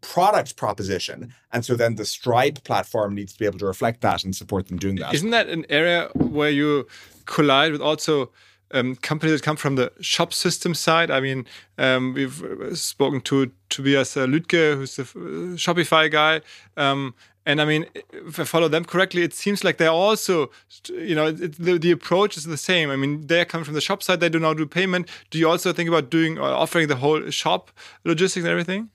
[0.00, 1.34] product proposition.
[1.52, 4.68] And so then the Stripe platform needs to be able to reflect that and support
[4.68, 5.14] them doing that.
[5.14, 6.86] Isn't that an area where you
[7.26, 8.30] collide with also
[8.72, 11.10] um, companies that come from the shop system side.
[11.10, 11.46] I mean,
[11.78, 16.40] um, we've uh, spoken to Tobias uh, Lütke, who's the uh, Shopify guy.
[16.76, 17.14] Um,
[17.46, 20.50] and I mean, if I follow them correctly, it seems like they're also,
[20.90, 22.90] you know, it, the, the approach is the same.
[22.90, 25.08] I mean, they come from the shop side, they do now do payment.
[25.30, 27.70] Do you also think about doing or offering the whole shop
[28.04, 28.90] logistics and everything?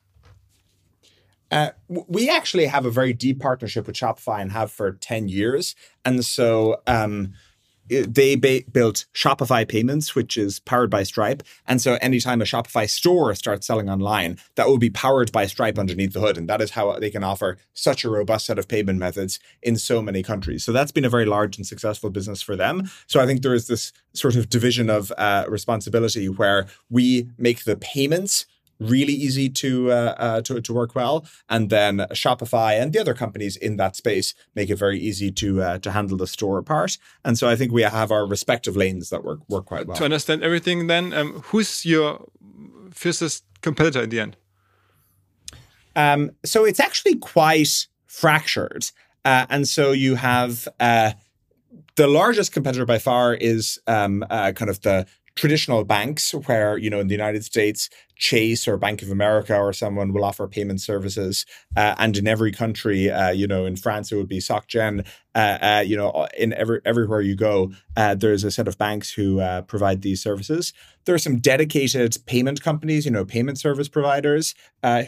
[1.49, 5.75] Uh, we actually have a very deep partnership with Shopify and have for 10 years.
[6.05, 7.33] And so, um,
[7.89, 11.43] they ba- built Shopify Payments, which is powered by Stripe.
[11.67, 15.77] And so anytime a Shopify store starts selling online, that will be powered by Stripe
[15.77, 16.37] underneath the hood.
[16.37, 19.75] And that is how they can offer such a robust set of payment methods in
[19.75, 20.63] so many countries.
[20.63, 22.89] So that's been a very large and successful business for them.
[23.07, 27.63] So I think there is this sort of division of uh, responsibility where we make
[27.63, 28.45] the payments
[28.89, 33.13] really easy to, uh, uh, to to work well, and then Shopify and the other
[33.13, 36.97] companies in that space make it very easy to uh, to handle the store part.
[37.23, 39.97] And so I think we have our respective lanes that work work quite well.
[39.97, 42.27] To understand everything, then um, who's your
[42.91, 44.37] fiercest competitor in the end?
[45.95, 48.91] Um, so it's actually quite fractured,
[49.25, 51.11] uh, and so you have uh,
[51.95, 56.89] the largest competitor by far is um, uh, kind of the traditional banks where you
[56.89, 60.79] know in the united states chase or bank of america or someone will offer payment
[60.79, 65.05] services uh, and in every country uh, you know in france it would be socgen
[65.33, 69.11] uh, uh you know in every everywhere you go uh, there's a set of banks
[69.11, 70.73] who uh, provide these services.
[71.05, 74.55] There are some dedicated payment companies you know payment service providers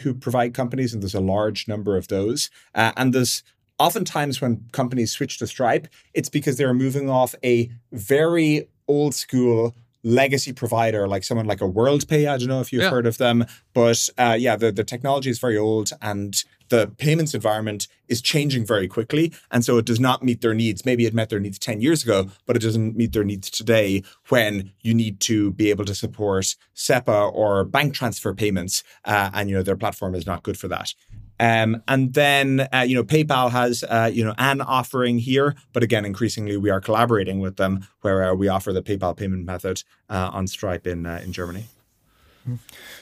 [0.02, 3.42] who provide companies and there's a large number of those and there's
[3.78, 9.74] oftentimes when companies switch to stripe it's because they're moving off a very old school
[10.02, 12.28] legacy provider like someone like a WorldPay.
[12.28, 12.90] I don't know if you've yeah.
[12.90, 17.34] heard of them, but uh, yeah, the, the technology is very old and the payments
[17.34, 19.32] environment is changing very quickly.
[19.50, 20.84] And so it does not meet their needs.
[20.84, 24.02] Maybe it met their needs 10 years ago, but it doesn't meet their needs today
[24.28, 28.82] when you need to be able to support SEPA or bank transfer payments.
[29.04, 30.94] Uh, and, you know, their platform is not good for that.
[31.38, 35.82] Um, and then, uh, you know, PayPal has, uh, you know, an offering here, but
[35.82, 39.82] again, increasingly we are collaborating with them where uh, we offer the PayPal payment method
[40.08, 41.66] uh, on Stripe in uh, in Germany.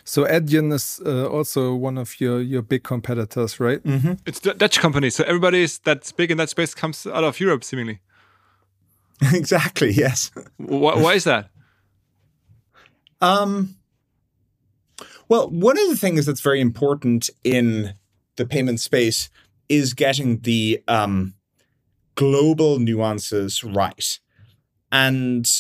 [0.05, 3.83] So Adyen is uh, also one of your your big competitors, right?
[3.85, 4.19] Mm -hmm.
[4.27, 7.65] It's the Dutch company, so everybody that's big in that space comes out of Europe,
[7.65, 8.01] seemingly.
[9.35, 9.93] exactly.
[9.93, 10.33] Yes.
[10.57, 11.51] why, why is that?
[13.21, 13.77] Um.
[15.29, 17.95] Well, one of the things that's very important in
[18.37, 19.31] the payment space
[19.69, 21.35] is getting the um,
[22.15, 24.19] global nuances right.
[24.93, 25.51] And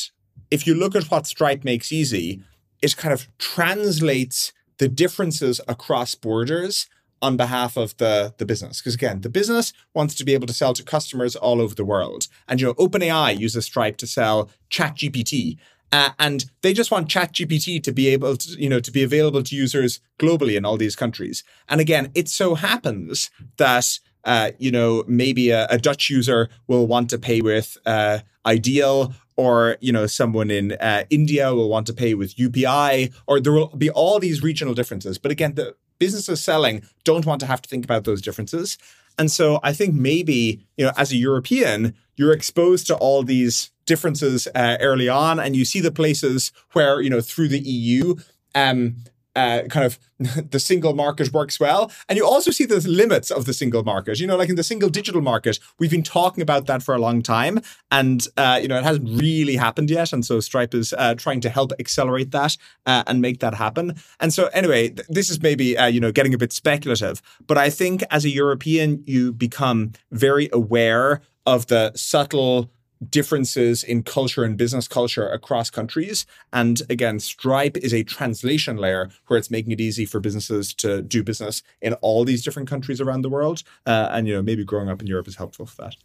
[0.50, 2.42] if you look at what Stripe makes easy,
[2.82, 6.86] it kind of translates the differences across borders
[7.22, 8.80] on behalf of the, the business.
[8.80, 11.84] Because again, the business wants to be able to sell to customers all over the
[11.84, 12.28] world.
[12.46, 15.56] And you know, OpenAI uses Stripe to sell ChatGPT.
[15.92, 19.42] Uh, and they just want ChatGPT to be able to, you know, to be available
[19.42, 21.44] to users globally in all these countries.
[21.68, 26.86] And again, it so happens that uh, you know, maybe a, a, Dutch user will
[26.86, 31.86] want to pay with uh, Ideal or you know someone in uh, India will want
[31.88, 35.18] to pay with UPI, or there will be all these regional differences.
[35.18, 38.78] But again, the businesses selling don't want to have to think about those differences.
[39.18, 43.70] And so I think maybe, you know, as a European, you're exposed to all these
[43.86, 48.16] differences uh, early on and you see the places where, you know, through the EU,
[48.54, 48.96] um,
[49.36, 49.98] uh, kind of
[50.50, 51.90] the single market works well.
[52.08, 54.20] And you also see the limits of the single market.
[54.20, 56.98] You know, like in the single digital market, we've been talking about that for a
[56.98, 57.60] long time.
[57.90, 60.12] And, uh, you know, it hasn't really happened yet.
[60.12, 63.96] And so Stripe is uh, trying to help accelerate that uh, and make that happen.
[64.20, 67.20] And so, anyway, th- this is maybe, uh, you know, getting a bit speculative.
[67.46, 72.70] But I think as a European, you become very aware of the subtle
[73.10, 76.26] differences in culture and business culture across countries.
[76.52, 81.02] And again, Stripe is a translation layer where it's making it easy for businesses to
[81.02, 83.62] do business in all these different countries around the world.
[83.86, 85.96] Uh, and you know, maybe growing up in Europe is helpful for that.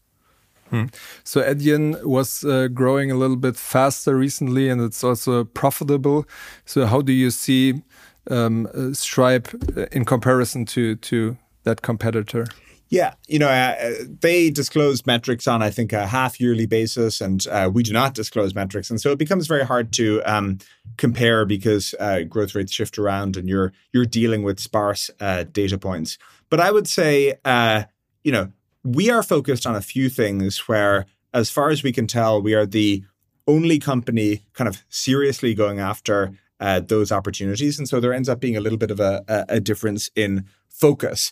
[0.69, 0.85] Hmm.
[1.23, 6.27] So Adyen was uh, growing a little bit faster recently, and it's also profitable.
[6.65, 7.81] So how do you see
[8.29, 12.45] um, uh, Stripe uh, in comparison to to that competitor?
[12.89, 17.45] Yeah, you know, uh, they disclose metrics on, I think, a half yearly basis, and
[17.47, 20.57] uh, we do not disclose metrics, and so it becomes very hard to um,
[20.97, 25.77] compare because uh, growth rates shift around, and you're you're dealing with sparse uh, data
[25.77, 26.17] points.
[26.49, 27.83] But I would say, uh,
[28.23, 28.51] you know,
[28.83, 32.55] we are focused on a few things where, as far as we can tell, we
[32.55, 33.03] are the
[33.45, 38.39] only company kind of seriously going after uh, those opportunities, and so there ends up
[38.39, 41.31] being a little bit of a, a, a difference in focus.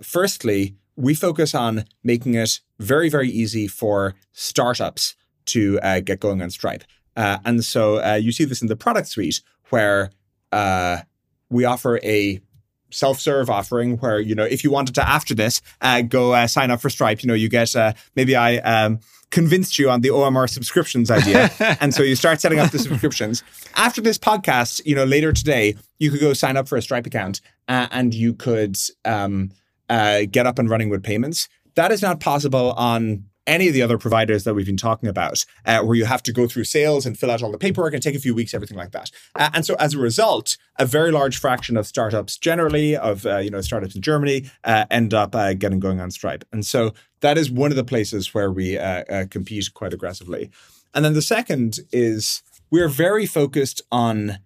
[0.00, 6.42] firstly we focus on making it very, very easy for startups to uh, get going
[6.42, 6.84] on Stripe.
[7.16, 10.10] Uh, and so uh, you see this in the product suite where
[10.52, 10.98] uh,
[11.50, 12.40] we offer a
[12.90, 16.70] self-serve offering where you know if you wanted to after this uh, go uh, sign
[16.70, 17.74] up for Stripe, you know you get
[18.16, 22.58] maybe I um, convinced you on the OMR subscriptions idea, and so you start setting
[22.58, 23.42] up the subscriptions.
[23.74, 27.06] After this podcast, you know later today you could go sign up for a Stripe
[27.06, 28.76] account and you could.
[29.04, 29.50] Um,
[29.88, 31.48] uh, get up and running with payments.
[31.74, 35.44] That is not possible on any of the other providers that we've been talking about,
[35.66, 38.02] uh, where you have to go through sales and fill out all the paperwork and
[38.02, 39.10] take a few weeks, everything like that.
[39.34, 43.38] Uh, and so, as a result, a very large fraction of startups, generally of uh,
[43.38, 46.44] you know startups in Germany, uh, end up uh, getting going on Stripe.
[46.52, 50.50] And so, that is one of the places where we uh, compete quite aggressively.
[50.94, 54.38] And then the second is we're very focused on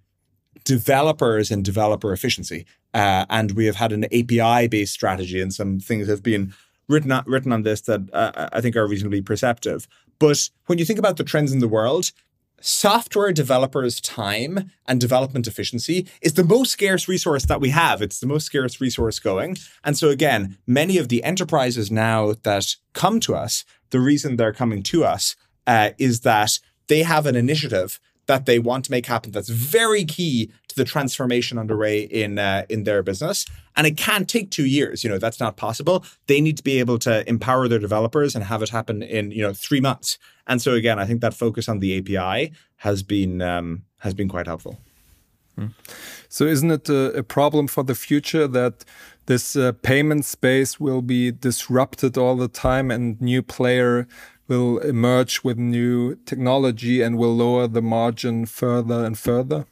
[0.64, 2.66] developers and developer efficiency.
[2.94, 6.54] Uh, and we have had an API based strategy, and some things have been
[6.88, 9.86] written written on this that uh, I think are reasonably perceptive.
[10.18, 12.12] But when you think about the trends in the world,
[12.60, 18.02] software developers' time and development efficiency is the most scarce resource that we have.
[18.02, 19.56] It's the most scarce resource going.
[19.84, 24.52] And so, again, many of the enterprises now that come to us, the reason they're
[24.52, 29.06] coming to us uh, is that they have an initiative that they want to make
[29.06, 33.44] happen that's very key to the transformation underway in uh, in their business.
[33.76, 36.04] And it can't take 2 years you know that's not possible.
[36.28, 39.42] They need to be able to empower their developers and have it happen in you
[39.42, 40.18] know 3 months.
[40.46, 44.28] And so again i think that focus on the api has been um, has been
[44.28, 44.78] quite helpful.
[45.56, 45.72] Hmm.
[46.28, 48.84] so isn't it a, a, problem for the future that
[49.26, 54.06] this uh, payment space will be disrupted all the time and new player
[54.48, 59.66] will emerge with new technology and will lower the margin further and further?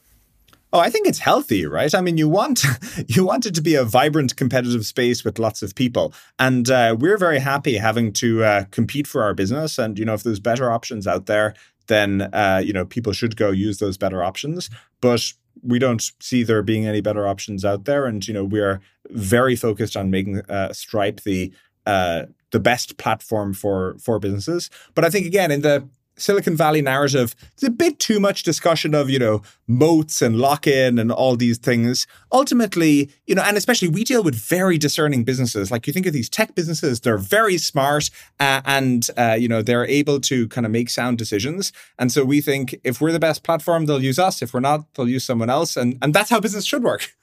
[0.73, 1.93] Oh, I think it's healthy, right?
[1.95, 2.63] I mean, you want
[3.07, 6.95] you want it to be a vibrant, competitive space with lots of people, and uh,
[6.97, 9.77] we're very happy having to uh, compete for our business.
[9.77, 11.53] And you know, if there's better options out there,
[11.87, 14.69] then uh, you know people should go use those better options.
[15.01, 18.81] But we don't see there being any better options out there, and you know, we're
[19.09, 21.53] very focused on making uh, Stripe the
[21.85, 24.69] uh, the best platform for for businesses.
[24.95, 28.95] But I think again in the Silicon Valley narrative, there's a bit too much discussion
[28.95, 32.07] of, you know, moats and lock in and all these things.
[32.31, 35.69] Ultimately, you know, and especially we deal with very discerning businesses.
[35.71, 39.61] Like you think of these tech businesses, they're very smart uh, and, uh, you know,
[39.61, 41.71] they're able to kind of make sound decisions.
[41.99, 44.41] And so we think if we're the best platform, they'll use us.
[44.41, 45.77] If we're not, they'll use someone else.
[45.77, 47.13] And, and that's how business should work.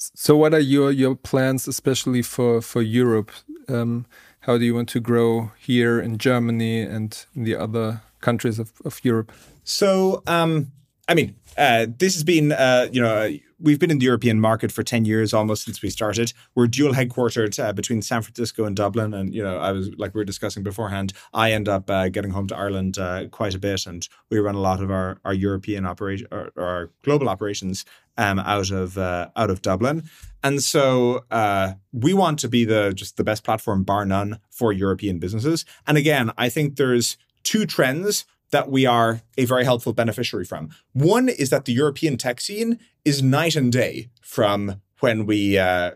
[0.00, 3.30] So, what are your, your plans, especially for, for Europe?
[3.68, 4.06] Um,
[4.40, 8.72] how do you want to grow here in Germany and in the other countries of,
[8.84, 9.30] of Europe?
[9.62, 10.72] So, um,
[11.08, 14.72] I mean, uh, this has been, uh, you know, we've been in the European market
[14.72, 16.32] for 10 years almost since we started.
[16.54, 19.12] We're dual headquartered uh, between San Francisco and Dublin.
[19.12, 22.30] And, you know, I was like we were discussing beforehand, I end up uh, getting
[22.30, 23.86] home to Ireland uh, quite a bit.
[23.86, 27.84] And we run a lot of our, our European operation or, or our global operations
[28.16, 30.04] um, out of uh, out of Dublin.
[30.42, 34.72] And so uh, we want to be the just the best platform, bar none, for
[34.72, 35.64] European businesses.
[35.86, 40.70] And again, I think there's two trends that we are a very helpful beneficiary from.
[40.92, 45.92] One is that the European tech scene is night and day from when we uh,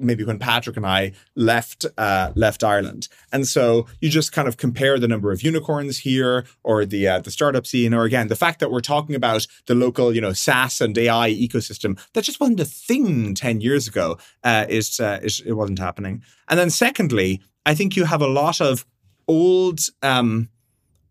[0.00, 4.56] maybe when Patrick and I left uh, left Ireland, and so you just kind of
[4.56, 8.36] compare the number of unicorns here, or the uh, the startup scene, or again the
[8.36, 12.40] fact that we're talking about the local you know SaaS and AI ecosystem that just
[12.40, 14.18] wasn't a thing ten years ago.
[14.44, 18.28] Uh, is, uh, is it wasn't happening, and then secondly, I think you have a
[18.28, 18.86] lot of
[19.28, 20.48] old um,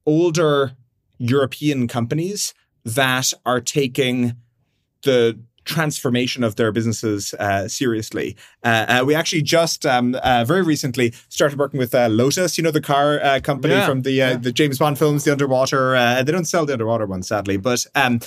[0.05, 0.73] older
[1.17, 4.35] European companies that are taking
[5.03, 8.35] the transformation of their businesses uh, seriously.
[8.63, 12.63] Uh, uh, we actually just um, uh, very recently started working with uh, Lotus, you
[12.63, 14.35] know, the car uh, company yeah, from the yeah.
[14.35, 15.93] the James Bond films, the underwater.
[16.23, 18.19] they don't sell the underwater ones, sadly, but um,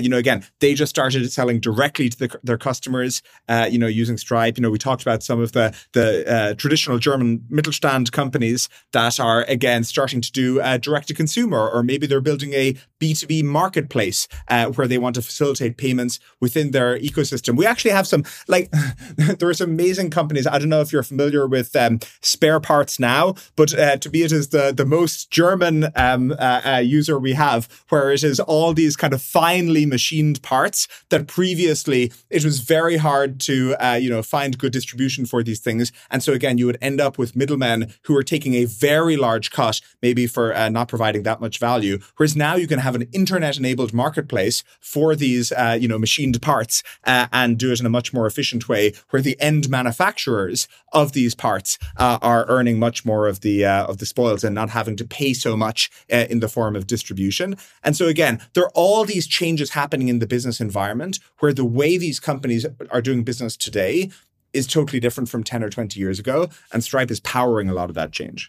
[0.00, 3.22] you know, again, they just started selling directly to the, their customers.
[3.70, 4.56] you know, using Stripe.
[4.56, 9.42] You know, we talked about some of the the traditional German Mittelstand companies that are
[9.44, 13.42] again starting to do direct to consumer, or maybe they're building a B two B
[13.42, 14.28] marketplace
[14.74, 17.56] where they want to facilitate payments within their ecosystem.
[17.56, 18.70] We actually have some, like,
[19.16, 20.46] there are some amazing companies.
[20.46, 24.22] I don't know if you're familiar with um, Spare Parts Now, but uh, to be
[24.22, 28.40] it is the, the most German um, uh, uh, user we have, where it is
[28.40, 33.94] all these kind of finely machined parts that previously it was very hard to, uh,
[33.94, 35.92] you know, find good distribution for these things.
[36.10, 39.50] And so again, you would end up with middlemen who are taking a very large
[39.50, 41.98] cut, maybe for uh, not providing that much value.
[42.16, 46.40] Whereas now you can have an internet enabled marketplace for these, uh, you know, machined
[46.42, 49.68] parts parts uh, and do it in a much more efficient way where the end
[49.68, 54.42] manufacturers of these parts uh, are earning much more of the uh, of the spoils
[54.44, 57.48] and not having to pay so much uh, in the form of distribution.
[57.84, 61.70] And so again, there are all these changes happening in the business environment where the
[61.80, 64.10] way these companies are doing business today
[64.52, 67.90] is totally different from 10 or 20 years ago and Stripe is powering a lot
[67.90, 68.40] of that change.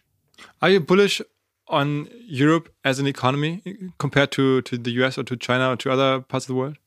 [0.62, 1.22] Are you bullish
[1.68, 2.08] on
[2.44, 3.54] Europe as an economy
[3.98, 6.78] compared to, to the US or to China or to other parts of the world?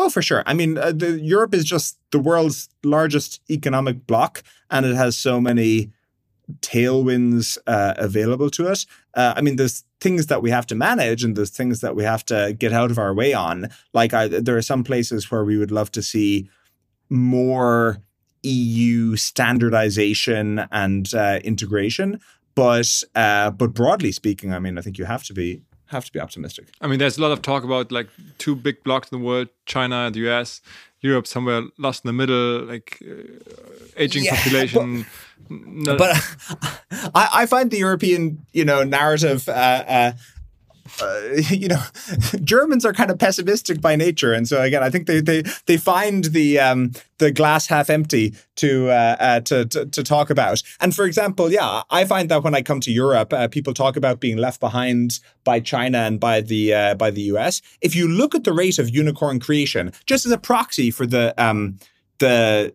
[0.00, 0.44] Oh, for sure.
[0.46, 5.18] I mean, uh, the, Europe is just the world's largest economic bloc, and it has
[5.18, 5.90] so many
[6.60, 8.86] tailwinds uh, available to it.
[9.14, 12.04] Uh, I mean, there's things that we have to manage, and there's things that we
[12.04, 13.70] have to get out of our way on.
[13.92, 16.48] Like, I, there are some places where we would love to see
[17.10, 18.00] more
[18.44, 22.20] EU standardization and uh, integration.
[22.54, 26.12] But uh, but broadly speaking, I mean, I think you have to be have to
[26.12, 26.68] be optimistic.
[26.80, 28.08] I mean, there's a lot of talk about like
[28.38, 30.60] two big blocks in the world: China, and the US,
[31.00, 33.22] Europe, somewhere lost in the middle, like uh,
[33.96, 35.06] aging yeah, population.
[35.48, 36.10] But, but
[37.14, 40.12] I, I, find the European, you know, narrative uh,
[41.00, 41.20] uh,
[41.50, 41.82] you know,
[42.42, 45.76] Germans are kind of pessimistic by nature, and so again, I think they they they
[45.76, 50.62] find the um, the glass half empty to, uh, uh, to, to to talk about.
[50.80, 53.96] And for example, yeah, I find that when I come to Europe, uh, people talk
[53.96, 57.60] about being left behind by China and by the uh, by the US.
[57.80, 61.34] If you look at the rate of unicorn creation, just as a proxy for the
[61.42, 61.78] um,
[62.18, 62.74] the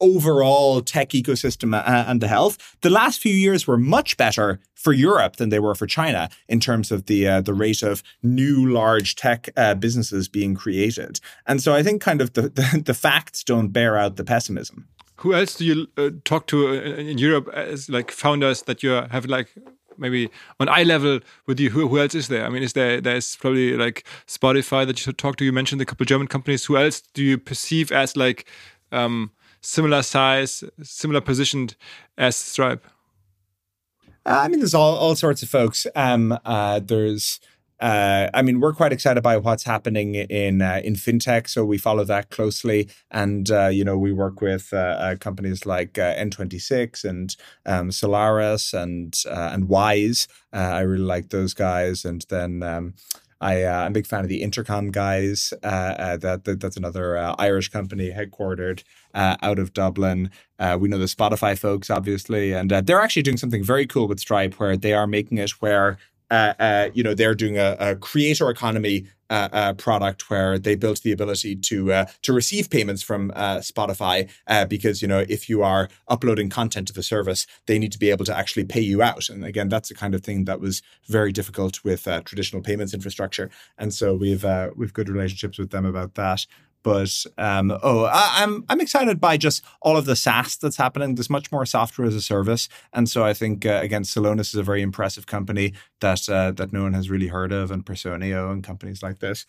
[0.00, 2.76] overall tech ecosystem and the health.
[2.82, 6.60] The last few years were much better for Europe than they were for China in
[6.60, 11.20] terms of the uh, the rate of new large tech uh, businesses being created.
[11.46, 14.88] And so I think kind of the, the, the facts don't bear out the pessimism.
[15.16, 18.90] Who else do you uh, talk to uh, in Europe as like founders that you
[18.90, 19.48] have like
[19.98, 20.30] maybe
[20.60, 23.34] on eye level with you who, who else is there i mean is there there's
[23.34, 26.76] probably like spotify that you should talk to you mentioned a couple german companies who
[26.76, 28.46] else do you perceive as like
[28.92, 31.76] um, similar size, similar positioned
[32.16, 32.84] as Stripe?
[34.28, 35.86] Uh, I mean, there's all, all sorts of folks.
[35.96, 37.40] Um, uh, there's,
[37.80, 41.78] uh, I mean, we're quite excited by what's happening in uh, in fintech, so we
[41.78, 47.36] follow that closely, and uh, you know, we work with uh, companies like N26 and
[47.64, 50.28] um, Solaris and and Wise.
[50.52, 52.62] I really like those guys, and then.
[52.62, 52.94] Um,
[53.40, 55.52] I, uh, I'm a big fan of the Intercom guys.
[55.62, 58.82] Uh, uh, that, that, that's another uh, Irish company headquartered
[59.14, 60.30] uh, out of Dublin.
[60.58, 64.20] Uh, we know the Spotify folks, obviously, and they're actually doing something very cool with
[64.20, 65.98] Stripe, where they are making it where
[66.30, 70.74] uh, uh, you know, they're doing a, a creator economy uh, uh product where they
[70.74, 74.28] built the ability to uh, to receive payments from uh, Spotify
[74.68, 78.10] because you know if you are uploading content to the service, they need to be
[78.10, 79.28] able to actually pay you out.
[79.28, 83.50] And again, that's the kind of thing that was very difficult with traditional payments infrastructure.
[83.76, 84.44] And so we've
[84.76, 86.46] we've good relationships with them about that.
[86.88, 90.78] But um, oh, I, am I'm, I'm excited by just all of the SaaS that's
[90.78, 91.16] happening.
[91.16, 94.54] There's much more software as a service, and so I think uh, again, Celonis is
[94.54, 98.50] a very impressive company that uh, that no one has really heard of, and Personio
[98.50, 99.44] and companies like this.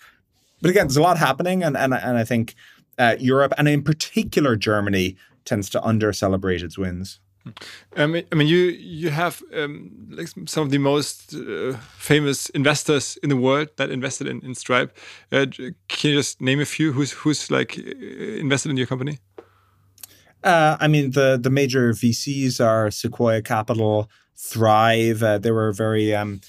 [0.62, 2.56] But again, there's a lot happening, and and and I think
[2.98, 5.16] uh, Europe and in particular Germany
[5.46, 7.22] tends to under celebrate its wins.
[7.96, 12.50] I mean, I mean, you you have um, like some of the most uh, famous
[12.50, 14.96] investors in the world that invested in, in Stripe.
[15.32, 15.46] Uh,
[15.88, 19.20] can you just name a few who's who's like uh, invested in your company?
[20.44, 25.24] Uh, I mean, the the major VCs are Sequoia Capital, Thrive.
[25.24, 26.42] Uh, they were very um,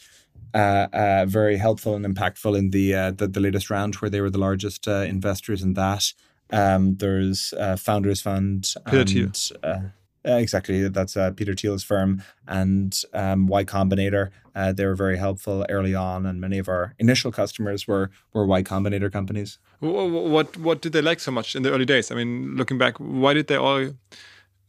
[0.54, 4.20] uh, uh, very helpful and impactful in the, uh, the, the latest round, where they
[4.20, 6.12] were the largest uh, investors in that.
[6.52, 9.92] Um, there's uh, Founders Fund and
[10.26, 14.30] uh, exactly that's Peter Thiel's firm and um, Y Combinator.
[14.54, 18.62] they were very helpful early on, and many of our initial customers were were Y
[18.62, 19.58] Combinator companies.
[19.80, 22.10] What what did they like so much in the early days?
[22.10, 23.92] I mean, looking back, why did they all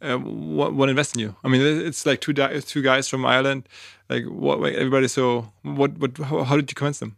[0.01, 1.35] uh, what, what invest in you?
[1.43, 3.69] I mean, it's like two two guys from Ireland.
[4.09, 4.57] Like, what?
[4.73, 5.07] Everybody.
[5.07, 5.97] So, what?
[5.97, 6.17] What?
[6.17, 7.17] How, how did you convince them?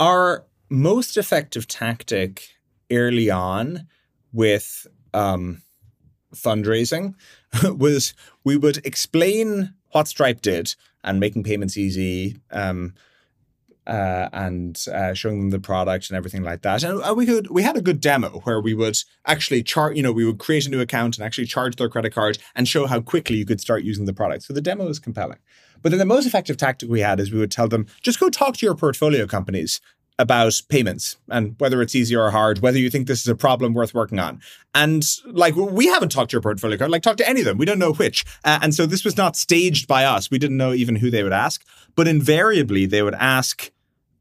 [0.00, 2.56] Our most effective tactic
[2.90, 3.86] early on
[4.32, 5.62] with um,
[6.34, 7.14] fundraising
[7.64, 8.14] was
[8.44, 12.36] we would explain what Stripe did and making payments easy.
[12.50, 12.94] Um,
[13.86, 16.82] uh, and uh, showing them the product and everything like that.
[16.82, 19.96] And uh, we could we had a good demo where we would actually charge.
[19.96, 22.66] You know, we would create a new account and actually charge their credit card and
[22.66, 24.42] show how quickly you could start using the product.
[24.44, 25.38] So the demo was compelling.
[25.82, 28.28] But then the most effective tactic we had is we would tell them just go
[28.28, 29.80] talk to your portfolio companies
[30.18, 33.74] about payments and whether it's easy or hard, whether you think this is a problem
[33.74, 34.40] worth working on.
[34.74, 37.58] And like, we haven't talked to your portfolio card, like talk to any of them.
[37.58, 38.24] We don't know which.
[38.44, 40.30] Uh, and so this was not staged by us.
[40.30, 41.64] We didn't know even who they would ask,
[41.94, 43.70] but invariably they would ask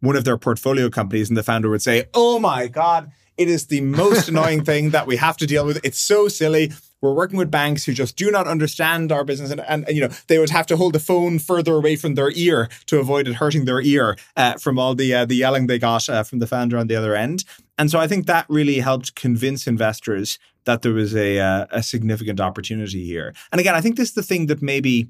[0.02, 3.68] one of their portfolio companies and the founder would say, Oh my God, it is
[3.68, 5.80] the most annoying thing that we have to deal with.
[5.84, 6.74] It's so silly.
[7.06, 10.10] We're working with banks who just do not understand our business, and, and, you know
[10.28, 13.36] they would have to hold the phone further away from their ear to avoid it
[13.36, 16.48] hurting their ear uh, from all the uh, the yelling they got uh, from the
[16.48, 17.46] founder on the other end.
[17.78, 21.84] And so I think that really helped convince investors that there was a uh, a
[21.84, 23.34] significant opportunity here.
[23.52, 25.08] And again, I think this is the thing that maybe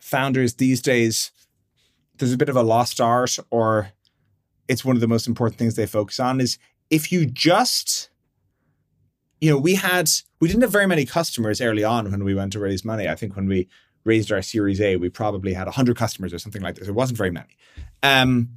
[0.00, 1.32] founders these days
[2.18, 3.90] there's a bit of a lost art or
[4.68, 6.58] it's one of the most important things they focus on is
[6.90, 8.10] if you just
[9.40, 10.10] you know we had
[10.40, 13.08] we didn't have very many customers early on when we went to raise money.
[13.08, 13.68] I think when we
[14.04, 16.88] raised our series a we probably had 100 customers or something like this.
[16.88, 17.56] It wasn't very many.
[18.02, 18.50] Um,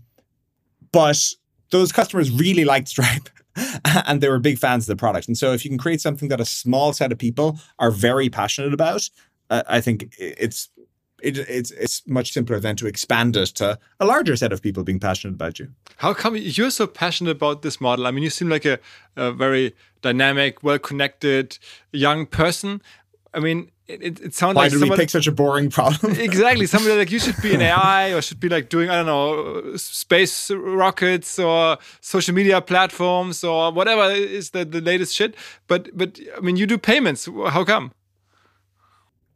[0.92, 1.34] but
[1.72, 3.30] those customers really liked stripe
[4.06, 5.28] and they were big fans of the product.
[5.28, 8.30] And so if you can create something that a small set of people are very
[8.30, 9.10] passionate about
[9.50, 10.70] uh, i think it's
[11.22, 14.84] it, it's it's much simpler than to expand it to a larger set of people
[14.84, 15.70] being passionate about you.
[15.98, 18.08] How come you're so passionate about this model?
[18.08, 18.80] I mean, you seem like a,
[19.16, 21.58] a very dynamic, well-connected
[21.92, 22.82] young person.
[23.34, 26.12] I mean, it, it sounds Why like did someone, we pick such a boring problem?
[26.20, 26.68] exactly.
[26.68, 29.76] Somebody like you should be an AI or should be like doing I don't know
[29.78, 35.36] space rockets or social media platforms or whatever is the, the latest shit.
[35.68, 37.26] But but I mean, you do payments.
[37.26, 37.92] How come?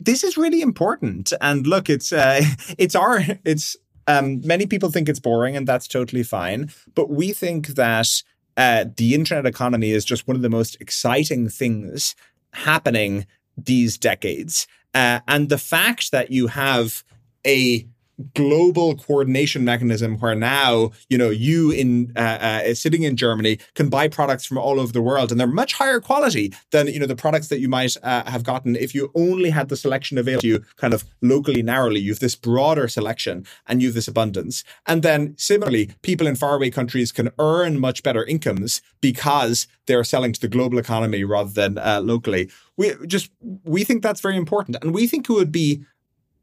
[0.06, 1.34] This is really important.
[1.42, 2.42] And look, it's uh,
[2.78, 3.76] it's our it's
[4.08, 6.72] um, many people think it's boring, and that's totally fine.
[6.96, 8.22] But we think that
[8.58, 12.16] uh, the internet economy is just one of the most exciting things
[12.54, 13.26] happening
[13.58, 14.68] these decades.
[14.94, 17.04] Uh, and the fact that you have
[17.46, 17.88] a
[18.36, 23.90] global coordination mechanism where now you know you in uh, uh, sitting in Germany can
[23.90, 27.08] buy products from all over the world and they're much higher quality than you know
[27.08, 30.42] the products that you might uh, have gotten if you only had the selection available
[30.42, 32.00] to you kind of locally narrowly.
[32.00, 34.64] You have this broader selection and you have this abundance.
[34.86, 40.34] And then similarly people in faraway countries can earn much better incomes because they're selling
[40.34, 42.50] to the global economy rather than uh, locally.
[42.78, 43.30] We just
[43.64, 44.78] we think that's very important.
[44.82, 45.84] And we think it would be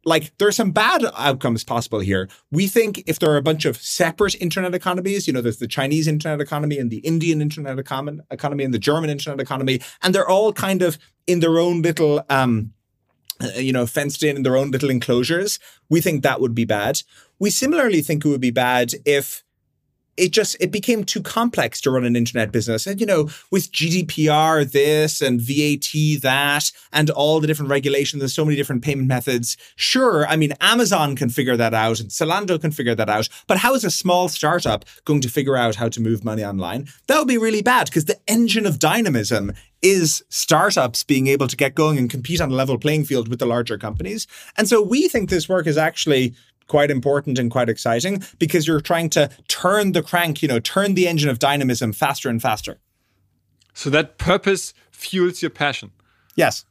[0.05, 2.29] like there are some bad outcomes possible here.
[2.51, 5.69] We think if there are a bunch of separate internet economies, you know, there's the
[5.69, 10.15] Chinese internet economy and the Indian internet econ- economy and the German internet economy, and
[10.15, 12.73] they're all kind of in their own little, um,
[13.43, 15.59] uh, you know, fenced in in their own little enclosures.
[15.89, 17.03] We think that would be bad.
[17.39, 19.45] We similarly think it would be bad if
[20.21, 22.87] it just it became too complex to run an internet business.
[22.87, 28.35] And you know with gdpr this and vat that and all the different regulations there's
[28.35, 32.61] so many different payment methods sure i mean amazon can figure that out and zalando
[32.61, 35.89] can figure that out but how is a small startup going to figure out how
[35.89, 36.89] to move money online?
[37.07, 39.53] That would be really bad because the engine of dynamism
[39.83, 43.39] is startups being able to get going and compete on a level playing field with
[43.39, 44.27] the larger companies.
[44.57, 46.35] And so we think this work is actually
[46.71, 50.95] quite important and quite exciting because you're trying to turn the crank, you know, turn
[50.95, 52.79] the engine of dynamism faster and faster.
[53.75, 55.91] So that purpose fuels your passion.
[56.37, 56.65] Yes.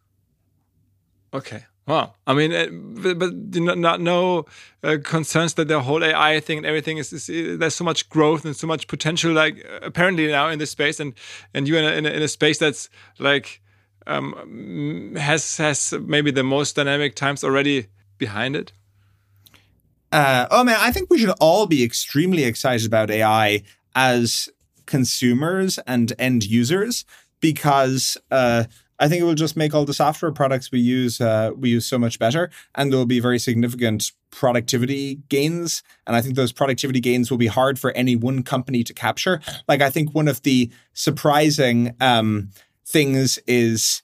[1.34, 1.66] Okay.
[1.86, 2.14] Wow.
[2.26, 2.68] I mean, uh,
[3.14, 4.46] but, not no
[4.84, 8.08] uh, concerns that the whole AI thing and everything is, is, is, there's so much
[8.10, 9.34] growth and so much potential.
[9.34, 11.14] Like apparently now in this space, and
[11.54, 13.62] and you in a, in a, in a space that's like
[14.06, 17.88] um, has has maybe the most dynamic times already
[18.18, 18.72] behind it?
[20.12, 23.64] Uh, oh man, I think we should all be extremely excited about AI
[23.96, 24.50] as
[24.86, 27.06] consumers and end users
[27.42, 28.64] because uh,
[29.00, 31.86] I think it will just make all the software products we use uh, we use
[31.86, 35.84] so much better, and there will be very significant productivity gains.
[36.06, 39.42] And I think those productivity gains will be hard for any one company to capture.
[39.68, 42.50] Like I think one of the surprising um,
[42.86, 44.02] things is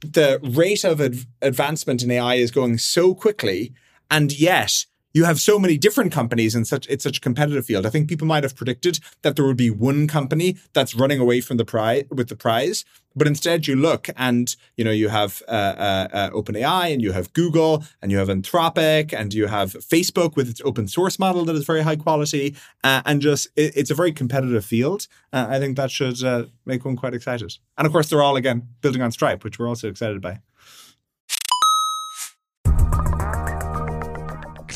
[0.00, 3.72] the rate of ad- advancement in AI is going so quickly,
[4.10, 7.86] and yet you have so many different companies in such it's such a competitive field.
[7.86, 11.40] I think people might have predicted that there would be one company that's running away
[11.40, 12.84] from the prize with the prize,
[13.14, 17.12] but instead you look and you know you have uh, uh, uh, OpenAI and you
[17.12, 21.44] have Google and you have Anthropic and you have Facebook with its open source model
[21.44, 25.06] that is very high quality uh, and just it, it's a very competitive field.
[25.32, 27.56] Uh, I think that should uh, make one quite excited.
[27.76, 30.40] And of course, they're all again building on Stripe, which we're also excited by.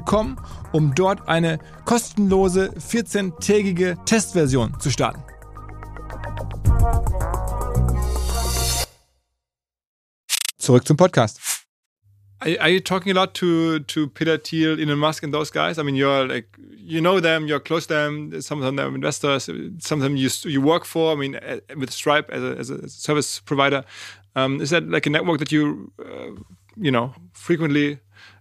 [0.00, 0.36] www.ecom,
[0.72, 5.22] um dort eine kostenlose 14-tägige Testversion zu starten.
[10.58, 11.40] Zurück zum Podcast.
[12.40, 15.78] Are, you talking a lot to to Peter Thiel, Elon Musk, and those guys?
[15.78, 18.42] I mean, you're like you know them, you're close to them.
[18.42, 19.48] Some of them are investors.
[19.78, 21.12] Some of them you you work for.
[21.12, 23.84] I mean, uh, with Stripe as a, as a service provider,
[24.36, 26.32] um, is that like a network that you uh,
[26.76, 28.00] you know frequently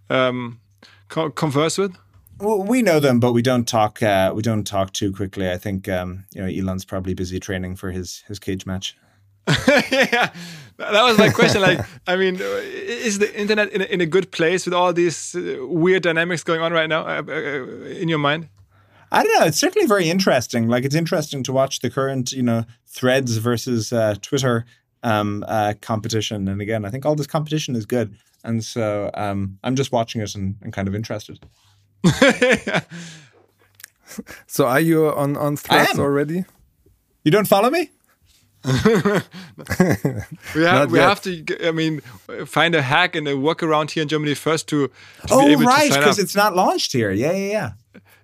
[0.10, 0.60] um,
[1.14, 1.96] co converse with?
[2.40, 4.02] Well, we know them, but we don't talk.
[4.02, 5.50] Uh, we don't talk too quickly.
[5.50, 8.98] I think um, you know Elon's probably busy training for his his cage match.
[9.68, 10.34] yeah,
[10.78, 11.62] that was my question.
[11.62, 15.36] Like, I mean, is the internet in a, in a good place with all these
[15.36, 17.66] uh, weird dynamics going on right now uh, uh,
[18.02, 18.50] in your mind?
[19.12, 19.46] I don't know.
[19.46, 20.68] It's certainly very interesting.
[20.68, 24.66] Like, it's interesting to watch the current, you know, Threads versus uh, Twitter
[25.04, 26.48] um, uh, competition.
[26.48, 28.16] And again, I think all this competition is good.
[28.44, 31.40] And so um, I'm just watching it and, and kind of interested.
[34.48, 36.46] so are you on, on threads already?
[37.24, 37.90] You don't follow me?
[40.56, 42.00] we have we have to I mean
[42.46, 44.94] find a hack and a workaround here in Germany first to, to
[45.32, 47.12] oh, be able right, because it's not launched here.
[47.12, 47.72] Yeah, yeah, yeah.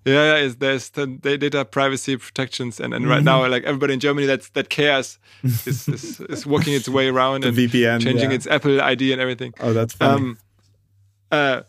[0.06, 3.43] Yeah, yeah, there's the data privacy protections, and, and right mm -hmm.
[3.43, 7.45] now, like everybody in Germany that that cares is, is, is working its way around
[7.45, 8.36] and VPN, changing yeah.
[8.36, 9.54] its Apple ID and everything.
[9.60, 10.16] Oh, that's funny.
[10.16, 10.38] Um,
[11.32, 11.62] uh,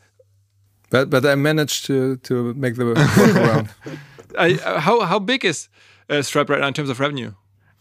[0.90, 3.68] but but I managed to to make the workaround.
[4.38, 5.68] I, uh, how how big is
[6.08, 7.32] uh, Stripe right now in terms of revenue?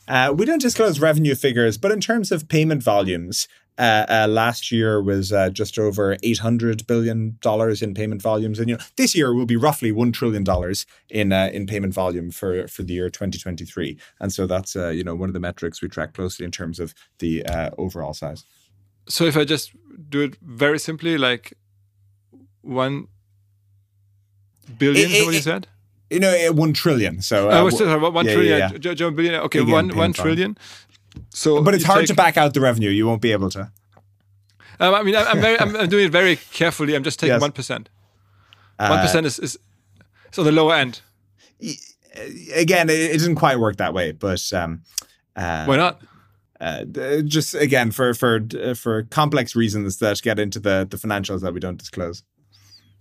[0.08, 3.48] Uh, we don't disclose revenue figures, but in terms of payment volumes,
[3.80, 8.60] uh, uh, last year was uh, just over eight hundred billion dollars in payment volumes,
[8.60, 11.94] and you know this year will be roughly one trillion dollars in uh, in payment
[11.94, 13.98] volume for for the year twenty twenty three.
[14.20, 16.80] And so that's uh, you know one of the metrics we track closely in terms
[16.80, 18.44] of the uh, overall size.
[19.08, 19.72] So if I just
[20.10, 21.54] do it very simply, like
[22.62, 23.08] one
[24.78, 25.68] billion, it, it, what you said?
[26.10, 27.22] You know, one trillion.
[27.22, 28.60] So uh, was one, one yeah, trillion.
[28.60, 29.10] Yeah, yeah.
[29.10, 29.36] billion.
[29.36, 30.58] Okay, Again, one one trillion.
[31.30, 32.90] So, but it's hard take, to back out the revenue.
[32.90, 33.72] You won't be able to.
[34.80, 36.96] Um, I mean, I'm, very, I'm, I'm, doing it very carefully.
[36.96, 37.70] I'm just taking one yes.
[37.70, 37.82] One
[38.80, 39.60] uh, is, is
[40.32, 41.02] is on the lower end.
[42.56, 44.14] Again, it, doesn't quite work that way.
[44.14, 44.84] But um,
[45.36, 46.02] uh, why not?
[46.62, 46.84] Uh,
[47.24, 48.42] just again for for
[48.76, 52.24] for complex reasons that get into the the financials that we don't disclose.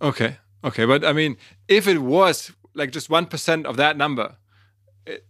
[0.01, 4.37] Okay, okay, but I mean, if it was like just one percent of that number,
[5.05, 5.25] it,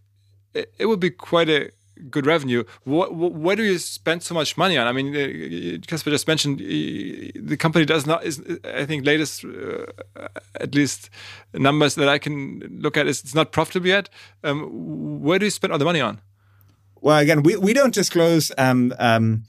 [0.54, 1.70] it, it would be quite a
[2.10, 2.64] good revenue.
[2.84, 4.86] What, where do you spend so much money on?
[4.86, 9.86] I mean, Caspar uh, just mentioned the company does not is I think latest uh,
[10.60, 11.10] at least
[11.52, 14.08] numbers that I can look at is it's not profitable yet.
[14.44, 16.20] Um, where do you spend all the money on?
[17.00, 19.44] Well, again, we, we don't disclose um, um,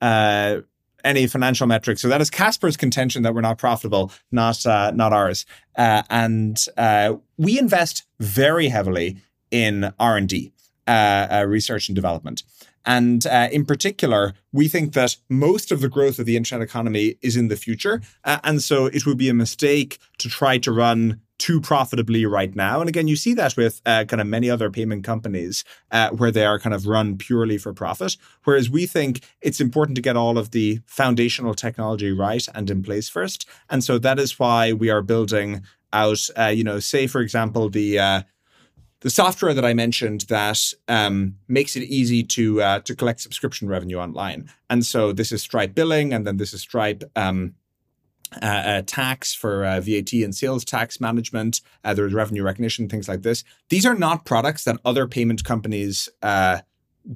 [0.00, 0.60] uh,
[1.04, 2.00] any financial metrics.
[2.00, 5.44] So that is Caspar's contention that we're not profitable, not uh, not ours.
[5.76, 9.18] Uh, and uh, we invest very heavily
[9.50, 10.53] in R and D
[10.86, 12.42] uh, uh, research and development.
[12.86, 17.16] And uh, in particular, we think that most of the growth of the internet economy
[17.22, 18.02] is in the future.
[18.24, 22.54] Uh, and so it would be a mistake to try to run too profitably right
[22.54, 22.80] now.
[22.80, 26.30] And again, you see that with uh, kind of many other payment companies uh, where
[26.30, 28.16] they are kind of run purely for profit.
[28.44, 32.82] Whereas we think it's important to get all of the foundational technology right and in
[32.82, 33.48] place first.
[33.68, 35.62] And so that is why we are building
[35.92, 38.22] out, uh, you know, say, for example, the uh,
[39.04, 43.68] the software that I mentioned that um, makes it easy to uh, to collect subscription
[43.68, 44.50] revenue online.
[44.70, 47.54] And so this is Stripe billing, and then this is Stripe um,
[48.42, 51.60] uh, uh, tax for uh, VAT and sales tax management.
[51.84, 53.44] Uh, there's revenue recognition, things like this.
[53.68, 56.60] These are not products that other payment companies uh,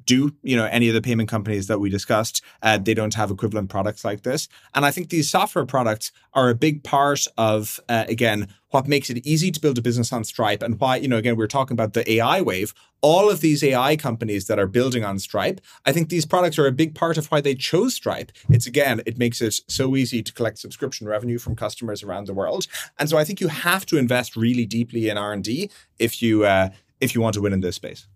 [0.04, 0.34] do.
[0.42, 3.70] You know, any of the payment companies that we discussed, uh, they don't have equivalent
[3.70, 4.48] products like this.
[4.74, 9.26] And I think these software products are a big part of, again, what makes it
[9.26, 11.94] easy to build a business on Stripe and why, you know, again, we're talking about
[11.94, 12.74] the AI wave.
[13.00, 16.66] All of these AI companies that are building on Stripe, I think these products are
[16.66, 18.32] a big part of why they chose Stripe.
[18.50, 22.34] It's again, it makes it so easy to collect subscription revenue from customers around the
[22.34, 22.66] world.
[22.98, 26.70] And so I think you have to invest really deeply in R&D if you uh,
[27.00, 28.06] if you want to win in this space.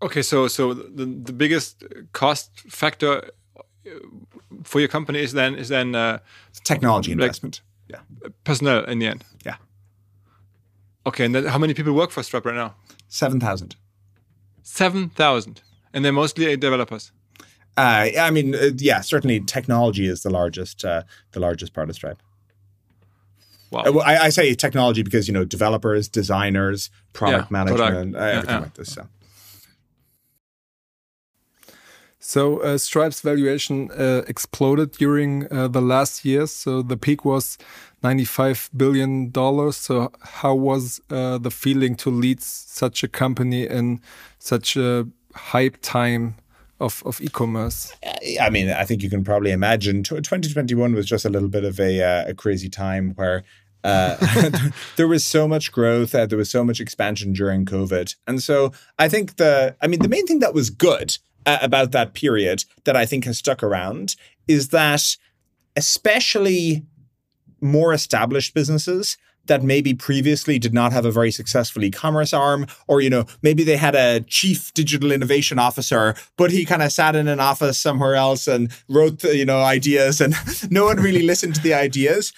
[0.00, 3.30] Okay, so so the the biggest cost factor
[4.62, 6.18] for your company is then is then uh,
[6.64, 7.60] technology investment.
[7.88, 8.00] Yeah.
[8.44, 9.24] Personnel in the end.
[9.44, 9.56] Yeah.
[11.06, 12.74] Okay, and then how many people work for Stripe right now?
[13.08, 13.76] Seven thousand.
[14.62, 17.12] Seven thousand, and they're mostly developers.
[17.76, 21.94] Uh, I mean, uh, yeah, certainly technology is the largest, uh, the largest part of
[21.94, 22.20] Stripe.
[23.70, 23.82] Wow.
[23.82, 28.16] Uh, I, I, say technology because you know developers, designers, product yeah, management, product.
[28.16, 28.62] Uh, everything yeah, yeah.
[28.62, 28.92] like this.
[28.92, 29.06] So.
[32.28, 36.50] So uh, Stripe's valuation uh, exploded during uh, the last years.
[36.52, 37.56] So the peak was
[38.02, 39.78] 95 billion dollars.
[39.78, 44.02] So how was uh, the feeling to lead such a company in
[44.38, 46.34] such a hype time
[46.80, 47.94] of, of e-commerce?
[48.38, 51.80] I mean, I think you can probably imagine 2021 was just a little bit of
[51.80, 53.42] a, uh, a crazy time where
[53.84, 54.18] uh,
[54.96, 58.16] there was so much growth, uh, there was so much expansion during COVID.
[58.26, 61.16] And so I think the, I mean, the main thing that was good
[61.48, 65.16] uh, about that period that I think has stuck around is that
[65.76, 66.84] especially
[67.60, 73.00] more established businesses that maybe previously did not have a very successful e-commerce arm or
[73.00, 77.16] you know maybe they had a chief digital innovation officer but he kind of sat
[77.16, 80.34] in an office somewhere else and wrote you know ideas and
[80.70, 82.32] no one really listened to the ideas.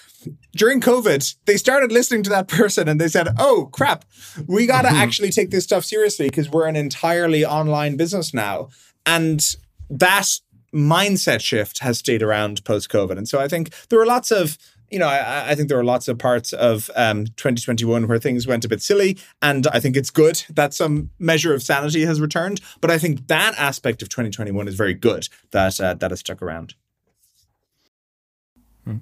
[0.55, 4.05] During covid they started listening to that person and they said oh crap.
[4.47, 4.97] We got to mm-hmm.
[4.97, 8.69] actually take this stuff seriously because we're an entirely online business now
[9.05, 9.55] and
[9.89, 10.39] that
[10.73, 13.17] mindset shift has stayed around post COVID.
[13.17, 14.57] And so I think there were lots of
[14.91, 18.45] you know, I, I, think there are lots of parts of um, 2021 where things
[18.45, 22.19] went a bit silly, and I think it's good that some measure of sanity has
[22.19, 22.59] returned.
[22.81, 26.41] But I think that aspect of 2021 is very good that uh, that has stuck
[26.41, 26.75] around.
[28.83, 28.97] Hmm.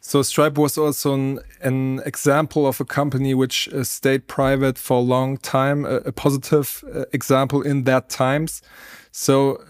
[0.00, 4.96] So Stripe was also an, an, example of a company which uh, stayed private for
[4.98, 8.62] a long time, a, a positive uh, example in that times.
[9.12, 9.62] So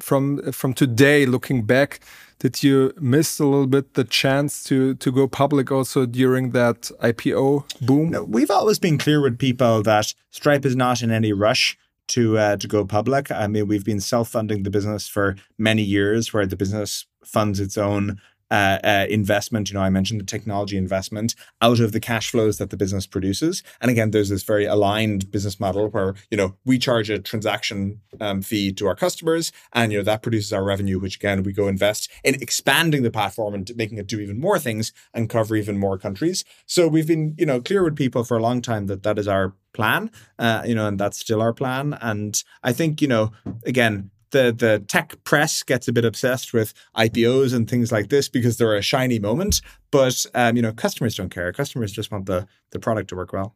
[0.00, 2.00] from from today, looking back,
[2.38, 6.90] did you miss a little bit the chance to to go public also during that
[7.02, 8.10] IPO boom?
[8.10, 11.76] No, we've always been clear with people that Stripe is not in any rush
[12.08, 13.30] to uh, to go public.
[13.30, 17.60] I mean, we've been self funding the business for many years, where the business funds
[17.60, 18.20] its own
[18.50, 19.70] uh, uh, investment.
[19.70, 23.06] You know, I mentioned the technology investment out of the cash flows that the business
[23.06, 23.62] produces.
[23.80, 28.00] And again, there's this very aligned business model where you know we charge a transaction
[28.20, 31.52] um, fee to our customers, and you know that produces our revenue, which again we
[31.52, 35.56] go invest in expanding the platform and making it do even more things and cover
[35.56, 36.44] even more countries.
[36.66, 39.28] So we've been you know clear with people for a long time that that is
[39.28, 41.96] our plan, uh, you know, and that's still our plan.
[42.00, 43.32] And I think you know
[43.64, 48.28] again the the tech press gets a bit obsessed with IPOs and things like this
[48.28, 49.60] because they're a shiny moment.
[49.90, 51.52] But um, you know, customers don't care.
[51.52, 53.54] Customers just want the the product to work well.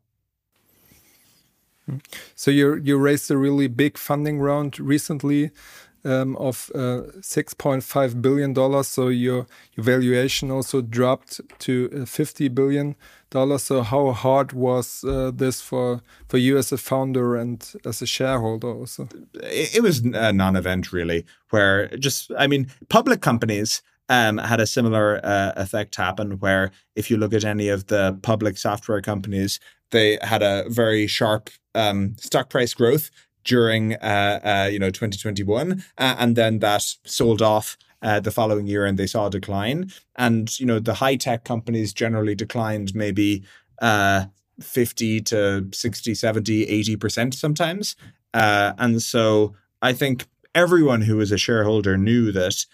[2.34, 5.50] So you you raised a really big funding round recently
[6.04, 8.88] um, of uh, six point five billion dollars.
[8.88, 12.96] So your your valuation also dropped to uh, fifty billion
[13.32, 13.64] dollars.
[13.64, 18.06] So how hard was uh, this for for you as a founder and as a
[18.06, 19.08] shareholder also?
[19.34, 21.24] It, it was a non-event really.
[21.50, 23.82] Where just I mean, public companies.
[24.08, 28.18] Um, had a similar uh, effect happen where if you look at any of the
[28.22, 29.58] public software companies,
[29.90, 33.10] they had a very sharp um, stock price growth
[33.44, 38.66] during uh, uh, you know 2021, uh, and then that sold off uh, the following
[38.66, 39.90] year, and they saw a decline.
[40.16, 43.44] And you know the high tech companies generally declined maybe
[43.80, 44.26] uh,
[44.60, 47.96] 50 to 60, 70, 80 percent sometimes.
[48.34, 52.66] Uh, and so I think everyone who was a shareholder knew that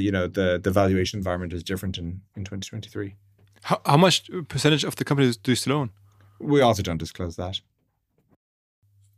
[0.00, 3.14] you know the the valuation environment is different in in 2023.
[3.64, 5.90] How, how much percentage of the companies do you still own?
[6.40, 7.60] We also don't disclose that.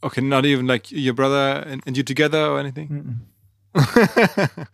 [0.03, 3.27] Okay, not even like your brother and, and you together or anything.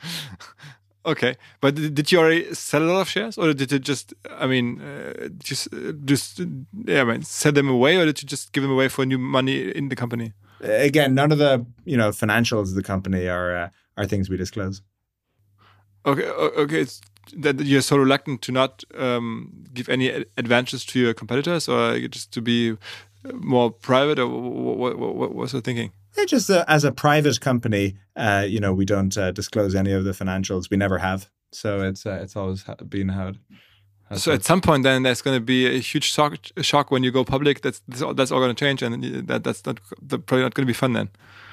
[1.06, 4.14] okay, but did, you already sell a lot of shares, or did you just?
[4.30, 6.40] I mean, uh, just uh, just
[6.84, 9.18] yeah, I mean, sell them away, or did you just give them away for new
[9.18, 10.32] money in the company?
[10.60, 14.36] Again, none of the you know financials of the company are uh, are things we
[14.36, 14.82] disclose.
[16.04, 17.00] Okay, okay, it's
[17.36, 22.32] that you're so reluctant to not um, give any advantages to your competitors, or just
[22.32, 22.76] to be
[23.32, 25.92] more private, or what, what, what was the thinking?
[26.16, 29.92] Yeah, just uh, as a private company, uh, you know, we don't uh, disclose any
[29.92, 30.70] of the financials.
[30.70, 31.28] We never have.
[31.52, 33.28] So it's uh, it's always ha- been how.
[33.28, 33.36] it-
[34.16, 37.12] So at some point, then there's going to be a huge shock, shock when you
[37.12, 37.60] go public.
[37.60, 40.54] That's that's all, that's all going to change, and that that's not that probably not
[40.54, 41.08] going to be fun then.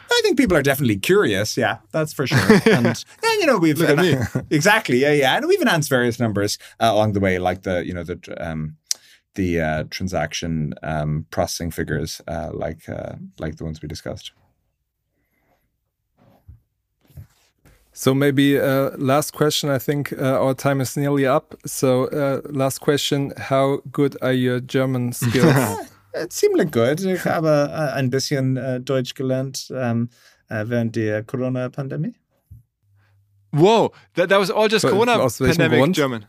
[0.10, 1.56] I think people are definitely curious.
[1.58, 2.40] Yeah, that's for sure.
[2.78, 4.16] And yeah, you know, we've Look at me.
[4.58, 4.98] exactly.
[5.02, 8.04] Yeah, yeah, and we've announced various numbers uh, along the way, like the you know
[8.04, 8.78] the um,
[9.36, 14.32] the uh, transaction um, processing figures, uh, like uh, like the ones we discussed.
[17.98, 19.72] So maybe uh, last question.
[19.72, 21.56] I think uh, our time is nearly up.
[21.66, 25.56] So uh, last question: How good are your German skills?
[26.14, 27.02] Äh, ziemlich gut.
[27.02, 30.10] Ich habe äh, ein bisschen äh, Deutsch gelernt ähm,
[30.48, 32.14] äh, während der Corona-Pandemie.
[33.52, 35.96] Whoa, that, that was all just But Corona aus welchem pandemic Grund?
[35.96, 36.26] German.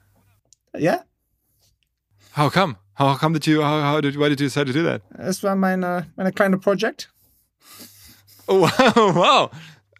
[0.75, 1.03] Yeah.
[2.35, 2.77] How come?
[2.95, 3.61] How come did you?
[3.61, 4.16] How, how did?
[4.16, 5.03] Why did you decide to do that?
[5.19, 7.11] es war meine, meine kleine Projekt.
[8.49, 8.61] Oh
[8.97, 9.12] wow!
[9.14, 9.51] wow.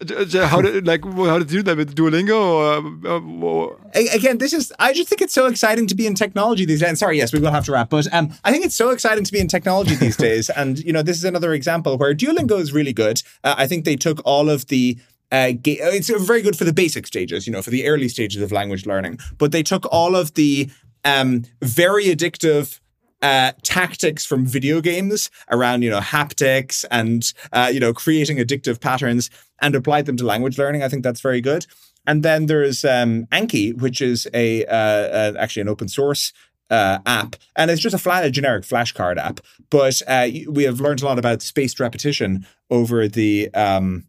[0.01, 2.39] How did like how did you do that with Duolingo?
[2.39, 6.65] Or, uh, Again, this is, I just think it's so exciting to be in technology
[6.65, 6.89] these days.
[6.89, 9.25] And sorry, yes, we will have to wrap, but um, I think it's so exciting
[9.25, 10.51] to be in technology these days.
[10.51, 13.23] And, you know, this is another example where Duolingo is really good.
[13.43, 14.99] Uh, I think they took all of the
[15.33, 18.41] uh, ga- it's very good for the basic stages, you know, for the early stages
[18.41, 19.19] of language learning.
[19.37, 20.71] But they took all of the
[21.05, 22.79] um, very addictive
[23.21, 28.81] uh, tactics from video games around, you know, haptics and, uh, you know, creating addictive
[28.81, 29.29] patterns
[29.61, 30.83] and applied them to language learning.
[30.83, 31.67] I think that's very good.
[32.07, 36.33] And then there's um, Anki, which is a uh, uh, actually an open source
[36.71, 39.41] uh, app, and it's just a, flat, a generic flashcard app.
[39.71, 44.05] But uh, we have learned a lot about spaced repetition over the um,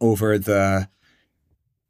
[0.00, 0.88] over the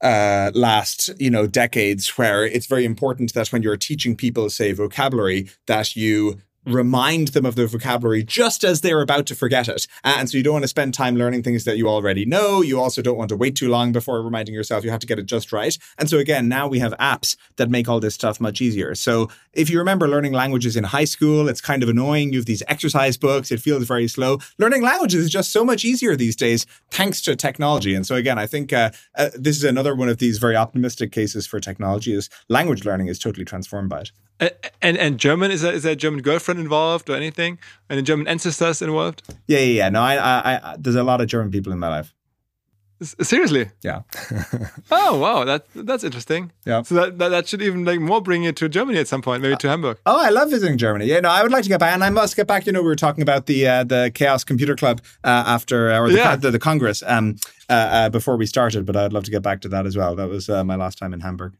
[0.02, 4.72] uh, last you know decades, where it's very important that when you're teaching people, say
[4.72, 9.86] vocabulary, that you remind them of the vocabulary just as they're about to forget it.
[10.02, 12.62] And so you don't want to spend time learning things that you already know.
[12.62, 14.84] You also don't want to wait too long before reminding yourself.
[14.84, 15.76] You have to get it just right.
[15.98, 18.94] And so again, now we have apps that make all this stuff much easier.
[18.94, 22.32] So if you remember learning languages in high school, it's kind of annoying.
[22.32, 23.50] You have these exercise books.
[23.50, 24.38] It feels very slow.
[24.58, 27.94] Learning languages is just so much easier these days thanks to technology.
[27.94, 31.12] And so again, I think uh, uh, this is another one of these very optimistic
[31.12, 34.10] cases for technology is language learning is totally transformed by it.
[34.82, 37.58] And and German is there, is there a German girlfriend involved or anything?
[37.88, 39.22] And German ancestors involved?
[39.46, 39.88] Yeah, yeah, yeah.
[39.90, 42.12] No, I, I, I there's a lot of German people in my life.
[43.02, 43.70] Seriously?
[43.82, 44.02] Yeah.
[44.90, 46.52] Oh wow, that that's interesting.
[46.64, 46.82] Yeah.
[46.82, 49.42] So that, that that should even like more bring you to Germany at some point,
[49.42, 49.98] maybe to Hamburg.
[50.06, 51.06] Oh, I love visiting Germany.
[51.06, 52.66] Yeah, no, I would like to get back, and I must get back.
[52.66, 56.08] You know, we were talking about the uh, the Chaos Computer Club uh, after, or
[56.08, 56.36] the, Yeah.
[56.36, 57.36] the, the Congress um,
[57.68, 60.14] uh, uh, before we started, but I'd love to get back to that as well.
[60.16, 61.56] That was uh, my last time in Hamburg.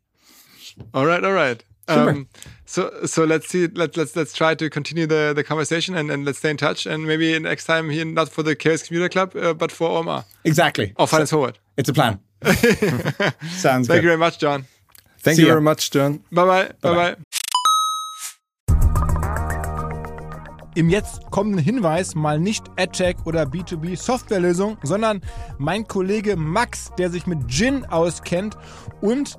[0.95, 1.62] All right, all right.
[1.89, 2.28] Um,
[2.64, 3.66] so so let's see.
[3.66, 6.87] Let let's let's try to continue the, the conversation and, and let's stay in touch.
[6.87, 10.24] And maybe next time here, not for the Chaos Computer Club, uh, but for Omar
[10.45, 10.93] Exactly.
[10.97, 11.59] or Finance Forward.
[11.76, 12.20] It's a plan.
[12.45, 13.97] Sounds Thank good.
[13.97, 14.64] you very much, John.
[15.20, 15.55] Thank See you ya.
[15.55, 16.22] very much, John.
[16.32, 16.64] Bye bye.
[16.64, 17.14] Bye Bye-bye.
[17.14, 17.16] bye.
[20.76, 25.20] Im jetzt kommenden Hinweis mal nicht AdTech oder B2B Softwarelösung, sondern
[25.57, 28.57] mein Kollege Max, der sich mit Gin auskennt
[29.01, 29.39] und